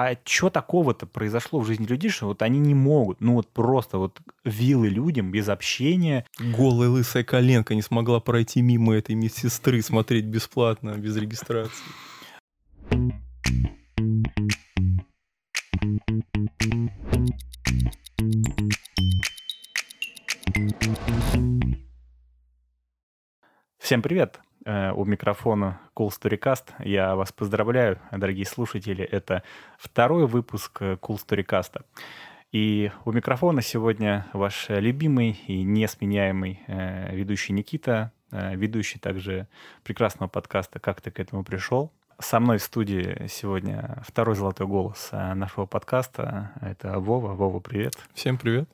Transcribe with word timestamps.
а 0.00 0.16
что 0.24 0.48
такого-то 0.48 1.06
произошло 1.06 1.58
в 1.58 1.66
жизни 1.66 1.84
людей, 1.84 2.08
что 2.08 2.26
вот 2.26 2.42
они 2.42 2.60
не 2.60 2.74
могут, 2.74 3.20
ну 3.20 3.34
вот 3.34 3.48
просто 3.48 3.98
вот 3.98 4.20
вилы 4.44 4.88
людям 4.88 5.32
без 5.32 5.48
общения. 5.48 6.24
Голая 6.38 6.88
лысая 6.88 7.24
коленка 7.24 7.74
не 7.74 7.82
смогла 7.82 8.20
пройти 8.20 8.62
мимо 8.62 8.94
этой 8.94 9.16
медсестры, 9.16 9.82
смотреть 9.82 10.26
бесплатно, 10.26 10.90
без 10.90 11.16
регистрации. 11.16 11.72
Всем 23.78 24.02
привет! 24.02 24.38
Э, 24.68 24.92
у 24.92 25.06
микрофона 25.06 25.80
Cool 25.96 26.10
Storycast. 26.10 26.74
Я 26.80 27.16
вас 27.16 27.32
поздравляю, 27.32 27.98
дорогие 28.12 28.44
слушатели. 28.44 29.02
Это 29.02 29.42
второй 29.78 30.26
выпуск 30.26 30.82
э, 30.82 30.98
Cool 31.00 31.16
Storycast. 31.16 31.80
И 32.52 32.92
у 33.06 33.12
микрофона 33.12 33.62
сегодня 33.62 34.26
ваш 34.34 34.66
любимый 34.68 35.40
и 35.46 35.62
несменяемый 35.62 36.60
э, 36.66 37.16
ведущий 37.16 37.54
Никита, 37.54 38.12
ведущий 38.30 38.98
также 38.98 39.48
прекрасного 39.84 40.28
подкаста 40.28 40.78
«Как 40.80 41.00
ты 41.00 41.10
к 41.10 41.18
этому 41.18 41.44
пришел?». 41.44 41.90
Со 42.18 42.38
мной 42.38 42.58
в 42.58 42.62
студии 42.62 43.26
сегодня 43.26 44.02
второй 44.06 44.36
золотой 44.36 44.66
голос 44.66 45.08
нашего 45.12 45.64
подкаста. 45.64 46.50
Это 46.60 46.98
Вова. 46.98 47.32
Вова, 47.32 47.60
привет. 47.60 47.94
Всем 48.12 48.36
привет. 48.36 48.68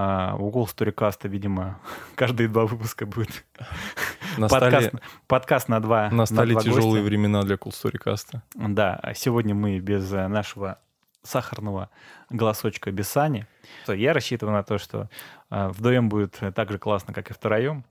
А, 0.00 0.36
угол 0.36 0.68
сторикаста, 0.68 1.26
видимо, 1.26 1.80
каждые 2.14 2.48
два 2.48 2.66
выпуска 2.66 3.04
будет 3.04 3.44
Настали, 4.38 4.70
подкаст, 4.70 4.94
подкаст 5.26 5.68
на 5.68 5.80
два 5.80 6.10
Настали 6.10 6.54
на 6.54 6.60
два 6.60 6.62
тяжелые 6.62 7.02
гостя. 7.02 7.04
времена 7.04 7.42
для 7.42 7.56
Storycast. 7.56 8.38
Да, 8.54 8.98
а 9.02 9.14
сегодня 9.14 9.54
мы 9.54 9.78
без 9.80 10.12
э, 10.12 10.28
нашего 10.28 10.78
сахарного 11.22 11.90
голосочка 12.30 12.92
без 12.92 13.08
Сани. 13.08 13.46
Я 13.88 14.12
рассчитываю 14.12 14.56
на 14.56 14.62
то, 14.62 14.78
что 14.78 15.10
э, 15.50 15.68
вдвоем 15.68 16.08
будет 16.08 16.40
так 16.54 16.70
же 16.70 16.78
классно, 16.78 17.12
как 17.12 17.30
и 17.30 17.34
втроем. 17.34 17.84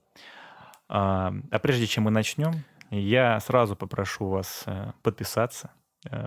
А, 0.89 1.33
а 1.51 1.59
прежде 1.59 1.85
чем 1.85 2.05
мы 2.05 2.11
начнем, 2.11 2.63
я 2.89 3.39
сразу 3.41 3.75
попрошу 3.75 4.29
вас 4.29 4.63
э, 4.65 4.91
подписаться, 5.03 5.71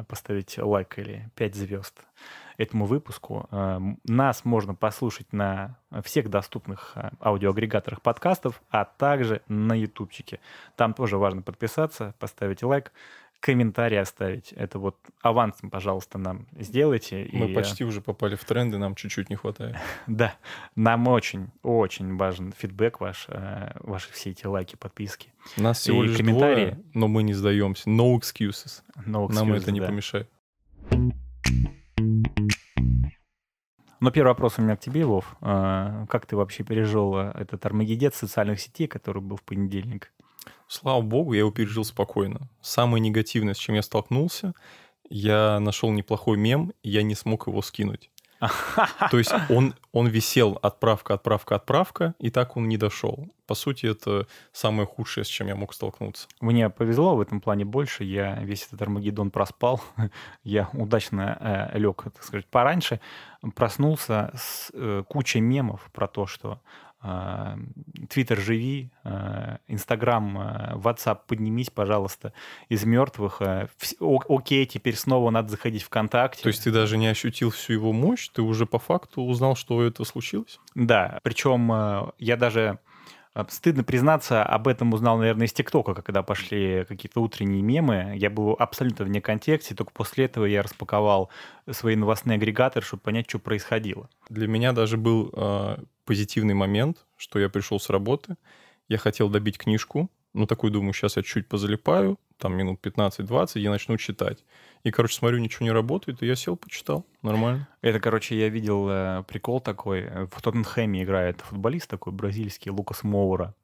поставить 0.08 0.58
лайк 0.58 0.98
или 0.98 1.30
5 1.36 1.54
звезд 1.54 2.04
этому 2.60 2.84
выпуску. 2.84 3.48
Э, 3.50 3.80
нас 4.04 4.44
можно 4.44 4.74
послушать 4.74 5.32
на 5.32 5.76
всех 6.04 6.28
доступных 6.28 6.92
э, 6.94 7.10
аудиоагрегаторах 7.20 8.02
подкастов, 8.02 8.60
а 8.70 8.84
также 8.84 9.40
на 9.48 9.72
ютубчике. 9.72 10.40
Там 10.76 10.92
тоже 10.92 11.16
важно 11.16 11.40
подписаться, 11.40 12.14
поставить 12.18 12.62
лайк, 12.62 12.92
комментарий 13.40 13.98
оставить. 13.98 14.52
Это 14.52 14.78
вот 14.78 14.96
авансом, 15.22 15.70
пожалуйста, 15.70 16.18
нам 16.18 16.46
сделайте. 16.58 17.28
Мы 17.32 17.48
и, 17.48 17.52
э, 17.52 17.54
почти 17.54 17.84
уже 17.84 18.00
попали 18.00 18.36
в 18.36 18.44
тренды, 18.44 18.78
нам 18.78 18.94
чуть-чуть 18.94 19.30
не 19.30 19.36
хватает. 19.36 19.76
Да, 20.06 20.34
нам 20.76 21.08
очень, 21.08 21.48
очень 21.62 22.16
важен 22.16 22.52
фидбэк 22.52 23.00
ваш, 23.00 23.26
ваши 23.80 24.12
все 24.12 24.30
эти 24.30 24.46
лайки, 24.46 24.76
подписки. 24.76 25.32
Нас 25.56 25.78
всего 25.80 26.04
И 26.04 26.08
лишь 26.08 26.16
комментарии. 26.18 26.70
двое, 26.72 26.84
но 26.94 27.08
мы 27.08 27.22
не 27.22 27.32
сдаемся. 27.34 27.88
No 27.88 28.14
excuses. 28.18 28.82
No 29.06 29.32
Нам 29.32 29.52
это 29.52 29.72
не 29.72 29.80
да. 29.80 29.86
помешает. 29.86 30.30
Но 34.00 34.10
первый 34.10 34.28
вопрос 34.28 34.58
у 34.58 34.62
меня 34.62 34.76
к 34.76 34.80
тебе, 34.80 35.04
Вов. 35.04 35.36
А, 35.42 36.06
Как 36.06 36.24
ты 36.24 36.34
вообще 36.34 36.64
пережил 36.64 37.16
э, 37.18 37.32
этот 37.34 37.66
армагеддец 37.66 38.16
социальных 38.16 38.58
сетей, 38.58 38.86
который 38.86 39.20
был 39.20 39.36
в 39.36 39.42
понедельник? 39.42 40.10
Слава 40.70 41.02
богу, 41.02 41.32
я 41.32 41.40
его 41.40 41.50
пережил 41.50 41.84
спокойно. 41.84 42.48
Самое 42.60 43.00
негативное, 43.00 43.54
с 43.54 43.58
чем 43.58 43.74
я 43.74 43.82
столкнулся, 43.82 44.52
я 45.08 45.58
нашел 45.58 45.90
неплохой 45.90 46.38
мем, 46.38 46.72
и 46.84 46.90
я 46.90 47.02
не 47.02 47.16
смог 47.16 47.48
его 47.48 47.60
скинуть. 47.60 48.08
То 48.38 49.18
есть 49.18 49.32
он, 49.50 49.74
он 49.90 50.06
висел 50.06 50.60
отправка, 50.62 51.14
отправка, 51.14 51.56
отправка, 51.56 52.14
и 52.20 52.30
так 52.30 52.56
он 52.56 52.68
не 52.68 52.76
дошел. 52.76 53.28
По 53.48 53.54
сути, 53.56 53.86
это 53.86 54.28
самое 54.52 54.86
худшее, 54.86 55.24
с 55.24 55.26
чем 55.26 55.48
я 55.48 55.56
мог 55.56 55.74
столкнуться. 55.74 56.28
Мне 56.40 56.70
повезло 56.70 57.16
в 57.16 57.20
этом 57.20 57.40
плане 57.40 57.64
больше. 57.64 58.04
Я 58.04 58.36
весь 58.36 58.64
этот 58.68 58.80
Армагеддон 58.80 59.32
проспал. 59.32 59.82
Я 60.44 60.70
удачно 60.72 61.70
э, 61.72 61.78
лег, 61.80 62.04
так 62.04 62.22
сказать, 62.22 62.46
пораньше. 62.46 63.00
Проснулся 63.56 64.30
с 64.36 64.70
э, 64.72 65.02
кучей 65.08 65.40
мемов 65.40 65.90
про 65.92 66.06
то, 66.06 66.26
что 66.26 66.60
Твиттер 68.10 68.38
живи, 68.38 68.90
э, 69.04 69.56
Инстаграм, 69.68 70.38
э, 70.38 70.76
Ватсап 70.76 71.26
поднимись, 71.26 71.70
пожалуйста, 71.70 72.34
из 72.68 72.84
мертвых. 72.84 73.40
Окей, 74.00 74.66
теперь 74.66 74.96
снова 74.96 75.30
надо 75.30 75.48
заходить 75.48 75.82
ВКонтакте. 75.82 76.42
То 76.42 76.48
есть 76.48 76.62
ты 76.64 76.70
даже 76.70 76.98
не 76.98 77.06
ощутил 77.06 77.50
всю 77.50 77.72
его 77.72 77.94
мощь, 77.94 78.28
ты 78.28 78.42
уже 78.42 78.66
по 78.66 78.78
факту 78.78 79.22
узнал, 79.22 79.56
что 79.56 79.82
это 79.82 80.04
случилось? 80.04 80.60
Да, 80.74 81.20
причем 81.22 82.12
я 82.18 82.36
даже 82.36 82.78
стыдно 83.48 83.84
признаться, 83.84 84.42
об 84.42 84.68
этом 84.68 84.92
узнал, 84.92 85.16
наверное, 85.16 85.46
из 85.46 85.52
ТикТока, 85.52 85.94
когда 85.94 86.22
пошли 86.22 86.84
какие-то 86.86 87.20
утренние 87.22 87.62
мемы. 87.62 88.12
Я 88.16 88.28
был 88.28 88.56
абсолютно 88.58 89.04
вне 89.04 89.22
контексте, 89.22 89.74
только 89.74 89.92
после 89.92 90.26
этого 90.26 90.44
я 90.44 90.62
распаковал 90.62 91.30
свои 91.70 91.96
новостные 91.96 92.36
агрегаторы, 92.36 92.84
чтобы 92.84 93.02
понять, 93.02 93.28
что 93.28 93.38
происходило. 93.38 94.10
Для 94.28 94.48
меня 94.48 94.72
даже 94.72 94.96
был 94.96 95.32
позитивный 96.10 96.54
момент, 96.54 97.06
что 97.16 97.38
я 97.38 97.48
пришел 97.48 97.78
с 97.78 97.88
работы, 97.88 98.34
я 98.88 98.98
хотел 98.98 99.28
добить 99.28 99.58
книжку, 99.58 100.10
ну 100.34 100.44
такой 100.44 100.70
думаю, 100.72 100.92
сейчас 100.92 101.16
я 101.16 101.22
чуть 101.22 101.46
позалипаю, 101.46 102.18
там 102.36 102.56
минут 102.56 102.84
15-20, 102.84 103.60
я 103.60 103.70
начну 103.70 103.96
читать. 103.96 104.44
И, 104.82 104.90
короче, 104.90 105.14
смотрю, 105.14 105.38
ничего 105.38 105.66
не 105.66 105.70
работает, 105.70 106.20
и 106.20 106.26
я 106.26 106.34
сел, 106.34 106.56
почитал, 106.56 107.06
нормально. 107.22 107.68
Это, 107.80 108.00
короче, 108.00 108.36
я 108.36 108.48
видел 108.48 108.88
э, 108.90 109.22
прикол 109.28 109.60
такой. 109.60 110.08
В 110.26 110.42
Тоттенхэме 110.42 111.04
играет 111.04 111.42
футболист 111.42 111.88
такой 111.88 112.12
бразильский, 112.12 112.72
Лукас 112.72 113.04
Моура. 113.04 113.54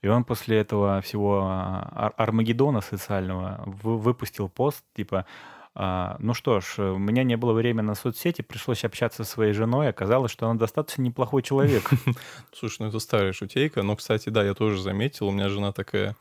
И 0.00 0.08
он 0.08 0.24
после 0.24 0.56
этого 0.56 1.02
всего 1.02 1.42
а, 1.44 1.92
Ар- 2.06 2.14
Армагеддона 2.16 2.80
социального 2.80 3.62
вы- 3.66 3.98
выпустил 3.98 4.48
пост, 4.48 4.82
типа, 4.96 5.26
ну 5.74 6.34
что 6.34 6.60
ж, 6.60 6.78
у 6.78 6.98
меня 6.98 7.22
не 7.22 7.36
было 7.36 7.52
времени 7.52 7.86
на 7.86 7.94
соцсети, 7.94 8.42
пришлось 8.42 8.84
общаться 8.84 9.24
со 9.24 9.30
своей 9.30 9.52
женой, 9.52 9.88
оказалось, 9.88 10.30
что 10.30 10.46
она 10.46 10.58
достаточно 10.58 11.02
неплохой 11.02 11.42
человек. 11.42 11.88
Слушай, 12.52 12.76
ну 12.80 12.88
это 12.88 12.98
старая 12.98 13.32
шутейка, 13.32 13.82
но, 13.82 13.96
кстати, 13.96 14.28
да, 14.28 14.44
я 14.44 14.54
тоже 14.54 14.82
заметил, 14.82 15.28
у 15.28 15.30
меня 15.30 15.48
жена 15.48 15.72
такая, 15.72 16.14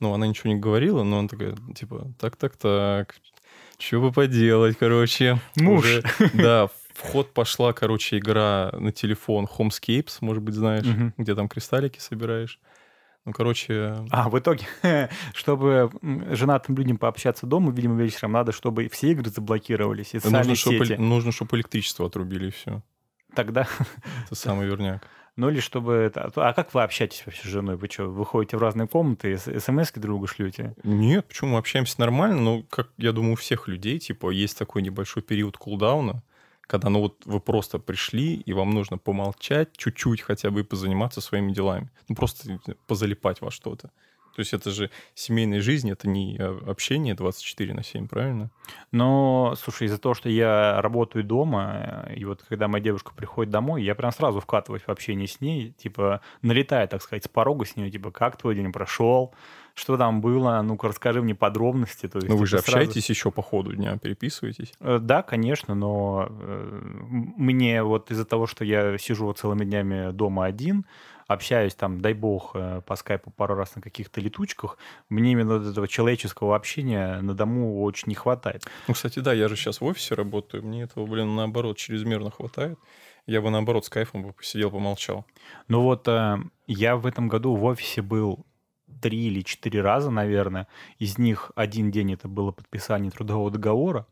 ну, 0.00 0.12
она 0.12 0.26
ничего 0.26 0.52
не 0.52 0.58
говорила, 0.58 1.04
но 1.04 1.20
она 1.20 1.28
такая, 1.28 1.56
типа, 1.74 2.12
так-так-так, 2.18 3.14
что 3.78 4.00
бы 4.00 4.10
поделать, 4.10 4.76
короче. 4.76 5.40
Муж. 5.54 5.84
Уже, 5.84 6.02
да, 6.34 6.68
в 6.94 7.00
ход 7.12 7.32
пошла, 7.32 7.72
короче, 7.72 8.18
игра 8.18 8.72
на 8.72 8.90
телефон 8.90 9.46
Homescapes, 9.46 10.18
может 10.20 10.42
быть, 10.42 10.54
знаешь, 10.54 10.86
где 11.16 11.34
там 11.34 11.48
кристаллики 11.48 12.00
собираешь. 12.00 12.58
Ну, 13.26 13.32
короче, 13.32 14.04
А, 14.10 14.28
в 14.30 14.38
итоге, 14.38 14.66
чтобы 15.34 15.90
женатым 16.30 16.76
людям 16.76 16.96
пообщаться 16.96 17.44
дома, 17.44 17.72
видимо, 17.72 18.00
вечером 18.00 18.32
надо, 18.32 18.52
чтобы 18.52 18.88
все 18.88 19.10
игры 19.10 19.28
заблокировались, 19.30 20.14
и 20.14 20.16
нужно, 20.16 20.30
социальные 20.30 20.56
чтобы, 20.56 20.86
сети. 20.86 21.00
нужно, 21.00 21.32
чтобы 21.32 21.56
электричество 21.56 22.06
отрубили, 22.06 22.46
и 22.48 22.50
все. 22.50 22.82
Тогда 23.34 23.66
Это 24.26 24.34
самый 24.34 24.66
верняк. 24.66 25.06
Ну 25.36 25.50
или 25.50 25.60
чтобы 25.60 25.92
это... 25.92 26.32
А 26.34 26.54
как 26.54 26.72
вы 26.72 26.82
общаетесь 26.82 27.22
вообще 27.26 27.42
с 27.42 27.50
женой? 27.50 27.76
Вы 27.76 27.88
что, 27.88 28.04
выходите 28.04 28.56
в 28.56 28.60
разные 28.62 28.88
комнаты, 28.88 29.36
смс 29.36 29.92
другу 29.92 30.26
шлете? 30.26 30.74
Нет, 30.82 31.28
почему 31.28 31.50
мы 31.50 31.58
общаемся 31.58 32.00
нормально, 32.00 32.40
но, 32.40 32.62
как 32.62 32.88
я 32.96 33.12
думаю, 33.12 33.34
у 33.34 33.36
всех 33.36 33.68
людей, 33.68 33.98
типа, 33.98 34.30
есть 34.30 34.56
такой 34.56 34.80
небольшой 34.80 35.22
период 35.22 35.58
кулдауна, 35.58 36.22
когда, 36.66 36.88
ну 36.88 37.00
вот 37.00 37.24
вы 37.24 37.40
просто 37.40 37.78
пришли, 37.78 38.34
и 38.34 38.52
вам 38.52 38.70
нужно 38.70 38.98
помолчать 38.98 39.76
чуть-чуть 39.76 40.20
хотя 40.20 40.50
бы 40.50 40.60
и 40.60 40.64
позаниматься 40.64 41.20
своими 41.20 41.52
делами. 41.52 41.90
Ну 42.08 42.16
просто 42.16 42.58
позалипать 42.86 43.40
во 43.40 43.50
что-то. 43.50 43.90
То 44.36 44.40
есть 44.40 44.52
это 44.52 44.70
же 44.70 44.90
семейная 45.14 45.62
жизнь, 45.62 45.90
это 45.90 46.08
не 46.08 46.36
э, 46.36 46.58
общение 46.66 47.14
24 47.14 47.72
на 47.72 47.82
7, 47.82 48.06
правильно? 48.06 48.50
Но, 48.92 49.54
слушай, 49.56 49.86
из-за 49.86 49.96
того, 49.96 50.14
что 50.14 50.28
я 50.28 50.82
работаю 50.82 51.24
дома, 51.24 52.04
э, 52.08 52.16
и 52.16 52.26
вот 52.26 52.44
когда 52.46 52.68
моя 52.68 52.84
девушка 52.84 53.14
приходит 53.16 53.50
домой, 53.50 53.82
я 53.82 53.94
прям 53.94 54.12
сразу 54.12 54.40
вкатываюсь 54.40 54.82
в 54.82 54.90
общение 54.90 55.26
с 55.26 55.40
ней, 55.40 55.72
типа, 55.72 56.20
налетая, 56.42 56.86
так 56.86 57.00
сказать, 57.00 57.24
с 57.24 57.28
порога 57.28 57.64
с 57.64 57.76
нее, 57.76 57.90
типа, 57.90 58.10
как 58.10 58.36
твой 58.36 58.54
день 58.54 58.72
прошел, 58.72 59.34
что 59.76 59.98
там 59.98 60.22
было, 60.22 60.62
ну-ка 60.62 60.88
расскажи 60.88 61.20
мне 61.22 61.34
подробности. 61.34 62.08
То 62.08 62.16
есть, 62.18 62.28
Ну 62.28 62.36
вы 62.36 62.46
же 62.46 62.58
сразу- 62.58 62.78
общаетесь 62.78 63.10
еще 63.10 63.30
по 63.30 63.42
ходу 63.42 63.74
дня, 63.74 63.98
переписываетесь. 63.98 64.72
Э, 64.80 64.98
Да, 65.00 65.22
конечно, 65.22 65.74
но 65.74 66.26
э, 66.30 66.80
мне 67.36 67.82
вот 67.82 68.10
из-за 68.10 68.24
того, 68.24 68.46
что 68.46 68.64
я 68.64 68.96
сижу 68.98 69.30
целыми 69.34 69.64
днями 69.66 70.12
дома 70.12 70.46
один, 70.46 70.86
общаюсь 71.26 71.74
там, 71.74 72.00
дай 72.00 72.14
бог, 72.14 72.52
э, 72.54 72.80
по 72.86 72.96
скайпу 72.96 73.30
пару 73.30 73.54
раз 73.54 73.76
на 73.76 73.82
каких-то 73.82 74.20
летучках, 74.22 74.78
мне 75.10 75.32
именно 75.32 75.52
этого 75.70 75.86
человеческого 75.86 76.56
общения 76.56 77.20
на 77.20 77.34
дому 77.34 77.82
очень 77.82 78.08
не 78.08 78.14
хватает. 78.14 78.64
Ну, 78.88 78.94
кстати, 78.94 79.18
да, 79.18 79.34
я 79.34 79.48
же 79.48 79.56
сейчас 79.56 79.82
в 79.82 79.84
офисе 79.84 80.14
работаю, 80.14 80.64
мне 80.64 80.82
этого, 80.84 81.04
блин, 81.06 81.34
наоборот, 81.36 81.76
чрезмерно 81.76 82.30
хватает. 82.30 82.78
Я 83.26 83.40
бы, 83.42 83.50
наоборот, 83.50 83.84
с 83.84 83.88
кайфом 83.90 84.22
бы 84.22 84.32
посидел, 84.32 84.70
помолчал. 84.70 85.26
Ну 85.68 85.82
вот 85.82 86.06
я 86.66 86.96
в 86.96 87.06
этом 87.06 87.28
году 87.28 87.56
в 87.56 87.64
офисе 87.64 88.00
был 88.00 88.46
три 89.00 89.26
или 89.26 89.42
четыре 89.42 89.80
раза, 89.80 90.10
наверное. 90.10 90.66
Из 90.98 91.18
них 91.18 91.52
один 91.54 91.90
день 91.90 92.12
это 92.12 92.28
было 92.28 92.52
подписание 92.52 93.10
трудового 93.10 93.50
договора. 93.50 94.06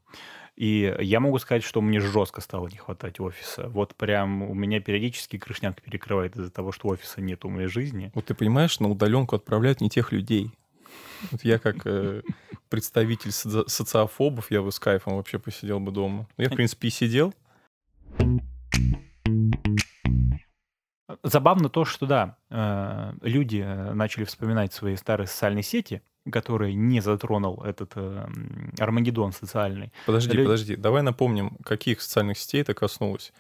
И 0.57 0.95
я 1.01 1.19
могу 1.19 1.39
сказать, 1.39 1.65
что 1.65 1.81
мне 1.81 2.01
жестко 2.01 2.41
стало 2.41 2.69
не 2.69 2.77
хватать 2.77 3.19
офиса. 3.19 3.69
Вот 3.69 3.97
прям 3.97 4.43
у 4.43 4.55
меня 4.55 4.81
периодически 4.81 5.37
крышняк 5.37 5.83
перекрывает 5.83 6.37
из-за 6.37 6.51
того, 6.51 6.71
что 6.71 6.89
офиса 6.89 7.21
нет 7.21 7.45
у 7.45 7.49
моей 7.49 7.67
жизни. 7.67 8.13
Вот 8.15 8.27
ты 8.27 8.35
понимаешь, 8.35 8.79
на 8.79 8.89
удаленку 8.89 9.35
отправляют 9.35 9.81
не 9.81 9.91
тех 9.91 10.13
людей. 10.13 10.53
Вот 11.33 11.43
я 11.45 11.59
как 11.59 11.85
э, 11.87 12.23
представитель 12.69 13.31
соци- 13.31 13.69
социофобов, 13.69 14.51
я 14.53 14.63
бы 14.63 14.71
с 14.71 14.79
кайфом 14.79 15.17
вообще 15.17 15.41
посидел 15.41 15.81
бы 15.81 15.91
дома. 15.91 16.29
Ну, 16.37 16.45
Я, 16.45 16.51
в 16.51 16.55
принципе, 16.55 16.87
и 16.89 16.91
сидел. 16.93 17.35
Забавно 21.27 21.69
то, 21.71 21.85
что 21.87 22.07
да, 22.07 22.37
э, 22.51 23.13
люди 23.23 23.63
э, 23.67 23.93
начали 23.95 24.25
вспоминать 24.25 24.73
свои 24.75 24.95
старые 24.97 25.27
социальные 25.27 25.63
сети, 25.63 26.03
которые 26.31 26.75
не 26.75 27.01
затронул 27.01 27.63
этот 27.65 27.93
э, 27.97 28.27
Армагеддон 28.79 29.33
социальный. 29.33 29.91
Подожди, 30.05 30.37
Лю- 30.37 30.45
подожди. 30.45 30.77
Давай 30.77 31.03
напомним, 31.03 31.57
каких 31.65 32.03
социальных 32.03 32.37
сетей 32.39 32.61
это 32.61 32.75
коснулось. 32.75 33.33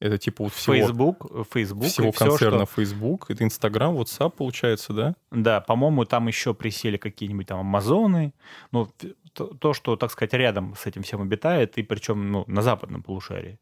Это 0.00 0.18
типа 0.18 0.44
вот 0.44 0.52
всего, 0.52 0.74
Facebook, 0.74 1.46
Facebook 1.50 1.86
всего 1.88 2.12
концерна 2.12 2.66
что- 2.66 2.74
Facebook. 2.74 3.30
Это 3.30 3.42
Инстаграм, 3.44 3.94
WhatsApp, 3.96 4.32
получается, 4.32 4.92
да? 4.92 5.14
Да, 5.30 5.60
по-моему, 5.62 6.04
там 6.04 6.26
еще 6.26 6.52
присели 6.52 6.98
какие-нибудь 6.98 7.46
там 7.46 7.60
Амазоны. 7.60 8.34
Ну, 8.70 8.90
то, 9.34 9.46
то, 9.46 9.74
что, 9.74 9.96
так 9.96 10.10
сказать, 10.10 10.32
рядом 10.32 10.74
с 10.76 10.86
этим 10.86 11.02
всем 11.02 11.20
обитает, 11.20 11.76
и 11.76 11.82
причем 11.82 12.30
ну, 12.30 12.44
на 12.46 12.62
западном 12.62 13.02
полушарии. 13.02 13.58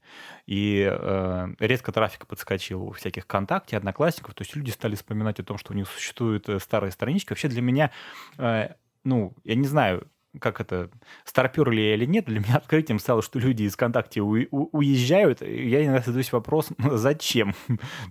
И 0.46 0.86
э, 0.88 1.48
резко 1.58 1.92
трафик 1.92 2.26
подскочил 2.26 2.84
у 2.84 2.92
всяких 2.92 3.24
ВКонтакте, 3.24 3.76
Одноклассников. 3.76 4.34
То 4.34 4.42
есть 4.42 4.54
люди 4.54 4.70
стали 4.70 4.94
вспоминать 4.94 5.40
о 5.40 5.44
том, 5.44 5.58
что 5.58 5.72
у 5.72 5.76
них 5.76 5.88
существуют 5.88 6.48
э, 6.48 6.60
старые 6.60 6.92
странички. 6.92 7.30
Вообще 7.30 7.48
для 7.48 7.62
меня, 7.62 7.90
э, 8.38 8.68
ну, 9.04 9.34
я 9.44 9.54
не 9.54 9.66
знаю, 9.66 10.06
как 10.40 10.60
это, 10.60 10.90
старпер 11.24 11.70
ли 11.70 11.88
я 11.88 11.94
или 11.94 12.04
нет, 12.04 12.26
для 12.26 12.40
меня 12.40 12.56
открытием 12.56 12.98
стало, 12.98 13.22
что 13.22 13.38
люди 13.38 13.62
из 13.64 13.72
ВКонтакте 13.74 14.20
уи- 14.20 14.48
у- 14.50 14.68
уезжают. 14.76 15.40
Я 15.40 15.84
иногда 15.84 16.02
задаюсь 16.02 16.32
вопросом, 16.32 16.76
зачем? 16.92 17.54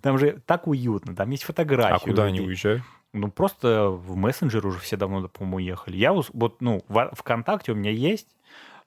Там 0.01 0.17
же 0.17 0.41
так 0.45 0.67
уютно, 0.67 1.15
там 1.15 1.29
есть 1.29 1.43
фотографии. 1.43 1.95
А 1.95 1.99
куда 1.99 2.23
у 2.23 2.25
они 2.25 2.41
уезжают? 2.41 2.83
Ну, 3.13 3.29
просто 3.29 3.89
в 3.89 4.15
мессенджер 4.15 4.65
уже 4.65 4.79
все 4.79 4.95
давно, 4.97 5.27
по-моему, 5.27 5.57
уехали. 5.57 5.97
Я 5.97 6.13
вот, 6.13 6.61
ну, 6.61 6.81
в 6.87 7.11
ВКонтакте 7.15 7.73
у 7.73 7.75
меня 7.75 7.91
есть, 7.91 8.27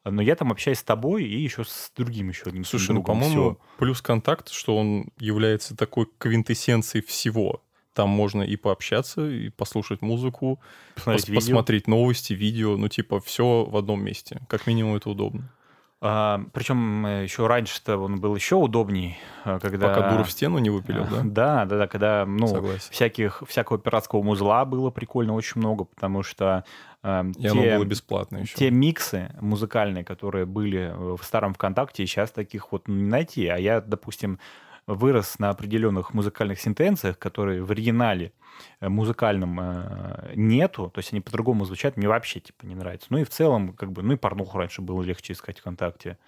но 0.05 0.23
я 0.23 0.35
там 0.35 0.51
общаюсь 0.51 0.79
с 0.79 0.83
тобой 0.85 1.25
и 1.25 1.39
еще 1.43 1.65
с 1.65 1.93
другим 1.97 2.29
еще 2.31 2.45
одним 2.47 2.65
Слушай, 2.65 2.91
ну, 2.93 3.03
другом. 3.03 3.21
по-моему, 3.21 3.51
Всё. 3.51 3.59
плюс 3.79 4.01
контакт, 4.03 4.51
что 4.51 4.77
он 4.79 5.09
является 5.19 5.77
такой 5.77 6.07
квинтэссенцией 6.19 7.05
всего. 7.05 7.63
Там 7.93 8.09
можно 8.09 8.43
и 8.43 8.57
пообщаться, 8.57 9.29
и 9.31 9.51
послушать 9.51 10.03
музыку, 10.03 10.59
Посмотреть 10.97 11.25
пос- 11.27 11.31
видео. 11.31 11.41
посмотреть 11.41 11.87
новости, 11.87 12.33
видео, 12.33 12.77
ну, 12.77 12.89
типа, 12.89 13.21
все 13.21 13.65
в 13.65 13.77
одном 13.77 14.03
месте. 14.03 14.41
Как 14.49 14.67
минимум, 14.67 14.97
это 14.97 15.11
удобно. 15.11 15.53
А, 16.01 16.43
причем 16.53 17.07
э, 17.07 17.23
еще 17.23 17.47
раньше-то 17.47 17.97
он 17.97 18.21
был 18.21 18.35
еще 18.35 18.57
удобней, 18.57 19.19
а, 19.45 19.59
когда... 19.59 19.89
Пока 19.89 20.11
дуру 20.11 20.25
в 20.25 20.31
стену 20.31 20.59
не 20.59 20.69
выпилил, 20.69 21.05
да? 21.05 21.21
Да, 21.25 21.65
да, 21.65 21.79
да, 21.79 21.87
когда, 21.87 22.27
ну, 22.27 22.47
Согласен. 22.47 22.89
всяких, 22.91 23.43
всякого 23.49 23.79
пиратского 23.79 24.23
музла 24.23 24.65
было 24.67 24.91
прикольно 24.91 25.35
очень 25.35 25.61
много, 25.61 25.85
потому 25.85 26.23
что 26.23 26.65
э, 27.03 27.25
И 27.39 27.47
оно 27.47 27.63
те- 27.63 27.77
было 27.77 27.85
бесплатно 27.85 28.39
еще. 28.39 28.55
Те 28.55 28.71
миксы 28.71 29.31
музыкальные, 29.41 30.05
которые 30.05 30.45
были 30.45 30.93
в 30.95 31.23
старом 31.23 31.55
ВКонтакте, 31.55 32.07
сейчас 32.07 32.31
таких 32.31 32.71
вот 32.73 32.87
ну, 32.87 32.97
не 32.97 33.09
найти. 33.09 33.47
А 33.47 33.57
я, 33.57 33.81
допустим, 33.81 34.39
вырос 34.87 35.39
на 35.39 35.51
определенных 35.51 36.15
музыкальных 36.15 36.61
сентенциях, 36.61 37.19
которые 37.19 37.63
в 37.63 37.71
оригинале 37.71 38.33
э, 38.81 38.89
музыкальном 38.89 39.59
э, 39.61 40.33
нету, 40.35 40.91
то 40.91 40.99
есть 40.99 41.13
они 41.13 41.21
по-другому 41.21 41.65
звучат, 41.65 41.97
мне 41.97 42.09
вообще 42.09 42.41
типа 42.41 42.67
не 42.67 42.75
нравится. 42.75 43.09
Ну 43.11 43.19
и 43.19 43.25
в 43.25 43.31
целом, 43.31 43.73
как 43.73 43.93
бы, 43.93 44.03
ну 44.03 44.15
и 44.15 44.17
порнуху 44.17 44.59
раньше 44.59 44.83
было 44.83 45.03
легче 45.03 45.33
искать 45.33 45.61
ВКонтакте. 45.61 46.19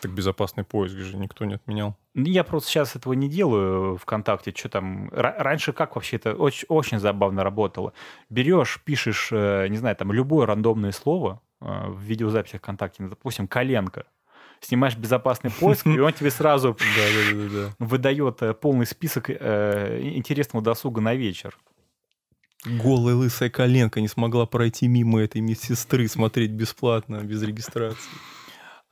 Так 0.00 0.12
безопасный 0.12 0.64
поиск 0.64 0.96
же 0.96 1.16
никто 1.18 1.44
не 1.44 1.54
отменял. 1.54 1.94
Ну, 2.14 2.24
Я 2.24 2.42
просто 2.42 2.70
сейчас 2.70 2.96
этого 2.96 3.12
не 3.12 3.28
делаю 3.28 3.98
ВКонтакте. 3.98 4.50
Что 4.56 4.70
там? 4.70 5.08
Ра- 5.10 5.34
раньше 5.36 5.74
как 5.74 5.94
вообще 5.94 6.16
это 6.16 6.34
очень, 6.34 6.64
очень 6.68 6.98
забавно 6.98 7.44
работало? 7.44 7.92
Берешь, 8.30 8.80
пишешь, 8.82 9.28
э, 9.30 9.68
не 9.68 9.76
знаю, 9.76 9.94
там 9.96 10.10
любое 10.10 10.46
рандомное 10.46 10.92
слово 10.92 11.42
в 11.60 12.00
видеозаписях 12.00 12.62
ВКонтакте, 12.62 13.02
ну, 13.02 13.10
допустим, 13.10 13.46
коленка. 13.46 14.06
Снимаешь 14.60 14.96
безопасный 14.96 15.50
поиск, 15.50 15.86
и 15.86 15.98
он 15.98 16.12
тебе 16.12 16.30
сразу 16.30 16.76
Да, 16.96 17.32
да, 17.32 17.34
да, 17.34 17.48
да. 17.48 17.74
выдает 17.78 18.42
э, 18.42 18.54
полный 18.54 18.86
список 18.86 19.30
э, 19.30 20.00
интересного 20.02 20.62
досуга 20.62 21.00
на 21.00 21.14
вечер. 21.14 21.56
Голая 22.64 23.14
лысая 23.14 23.48
коленка 23.48 24.02
не 24.02 24.08
смогла 24.08 24.44
пройти 24.44 24.86
мимо 24.86 25.22
этой 25.22 25.40
медсестры, 25.40 26.06
смотреть 26.08 26.50
бесплатно, 26.50 27.22
без 27.22 27.42
регистрации. 27.42 28.10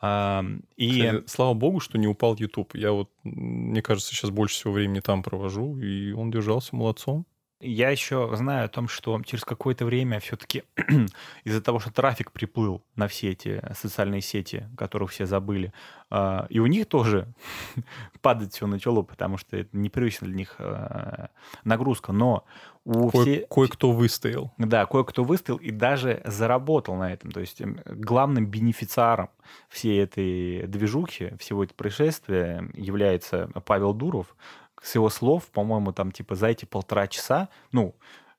А, 0.00 0.44
И 0.76 0.90
Кстати, 1.02 1.24
слава 1.26 1.54
богу, 1.54 1.80
что 1.80 1.98
не 1.98 2.06
упал 2.06 2.34
YouTube. 2.36 2.74
Я 2.74 2.92
вот, 2.92 3.10
мне 3.24 3.82
кажется, 3.82 4.14
сейчас 4.14 4.30
больше 4.30 4.54
всего 4.54 4.72
времени 4.72 5.00
там 5.00 5.22
провожу, 5.22 5.78
и 5.78 6.12
он 6.12 6.30
держался 6.30 6.76
молодцом. 6.76 7.26
Я 7.60 7.90
еще 7.90 8.30
знаю 8.34 8.66
о 8.66 8.68
том, 8.68 8.86
что 8.86 9.20
через 9.22 9.44
какое-то 9.44 9.84
время 9.84 10.20
все-таки 10.20 10.62
из-за 11.44 11.60
того, 11.60 11.80
что 11.80 11.92
трафик 11.92 12.30
приплыл 12.30 12.84
на 12.94 13.08
все 13.08 13.30
эти 13.32 13.60
социальные 13.74 14.20
сети, 14.20 14.68
которых 14.76 15.10
все 15.10 15.26
забыли, 15.26 15.72
а, 16.08 16.46
и 16.50 16.60
у 16.60 16.66
них 16.66 16.86
тоже 16.86 17.26
падать 18.22 18.54
все 18.54 18.68
начало, 18.68 19.02
потому 19.02 19.38
что 19.38 19.56
это 19.56 19.76
непривычно 19.76 20.28
для 20.28 20.36
них 20.36 20.54
а, 20.60 21.30
нагрузка. 21.64 22.12
Но 22.12 22.44
у 22.84 23.10
Кое- 23.10 23.22
все... 23.22 23.46
Кое-кто 23.50 23.90
выстоял. 23.90 24.52
Да, 24.56 24.86
кое-кто 24.86 25.24
выставил 25.24 25.58
и 25.58 25.72
даже 25.72 26.22
заработал 26.24 26.94
на 26.94 27.12
этом. 27.12 27.32
То 27.32 27.40
есть 27.40 27.60
м, 27.60 27.80
главным 27.84 28.46
бенефициаром 28.46 29.30
всей 29.68 30.00
этой 30.00 30.66
движухи, 30.68 31.34
всего 31.38 31.64
этого 31.64 31.76
происшествия 31.76 32.70
является 32.74 33.50
Павел 33.66 33.94
Дуров. 33.94 34.36
С 34.82 34.94
его 34.94 35.10
слов, 35.10 35.46
по-моему, 35.46 35.92
там 35.92 36.12
типа 36.12 36.34
за 36.34 36.48
эти 36.48 36.64
полтора 36.64 37.06
часа, 37.06 37.48
ну, 37.72 37.96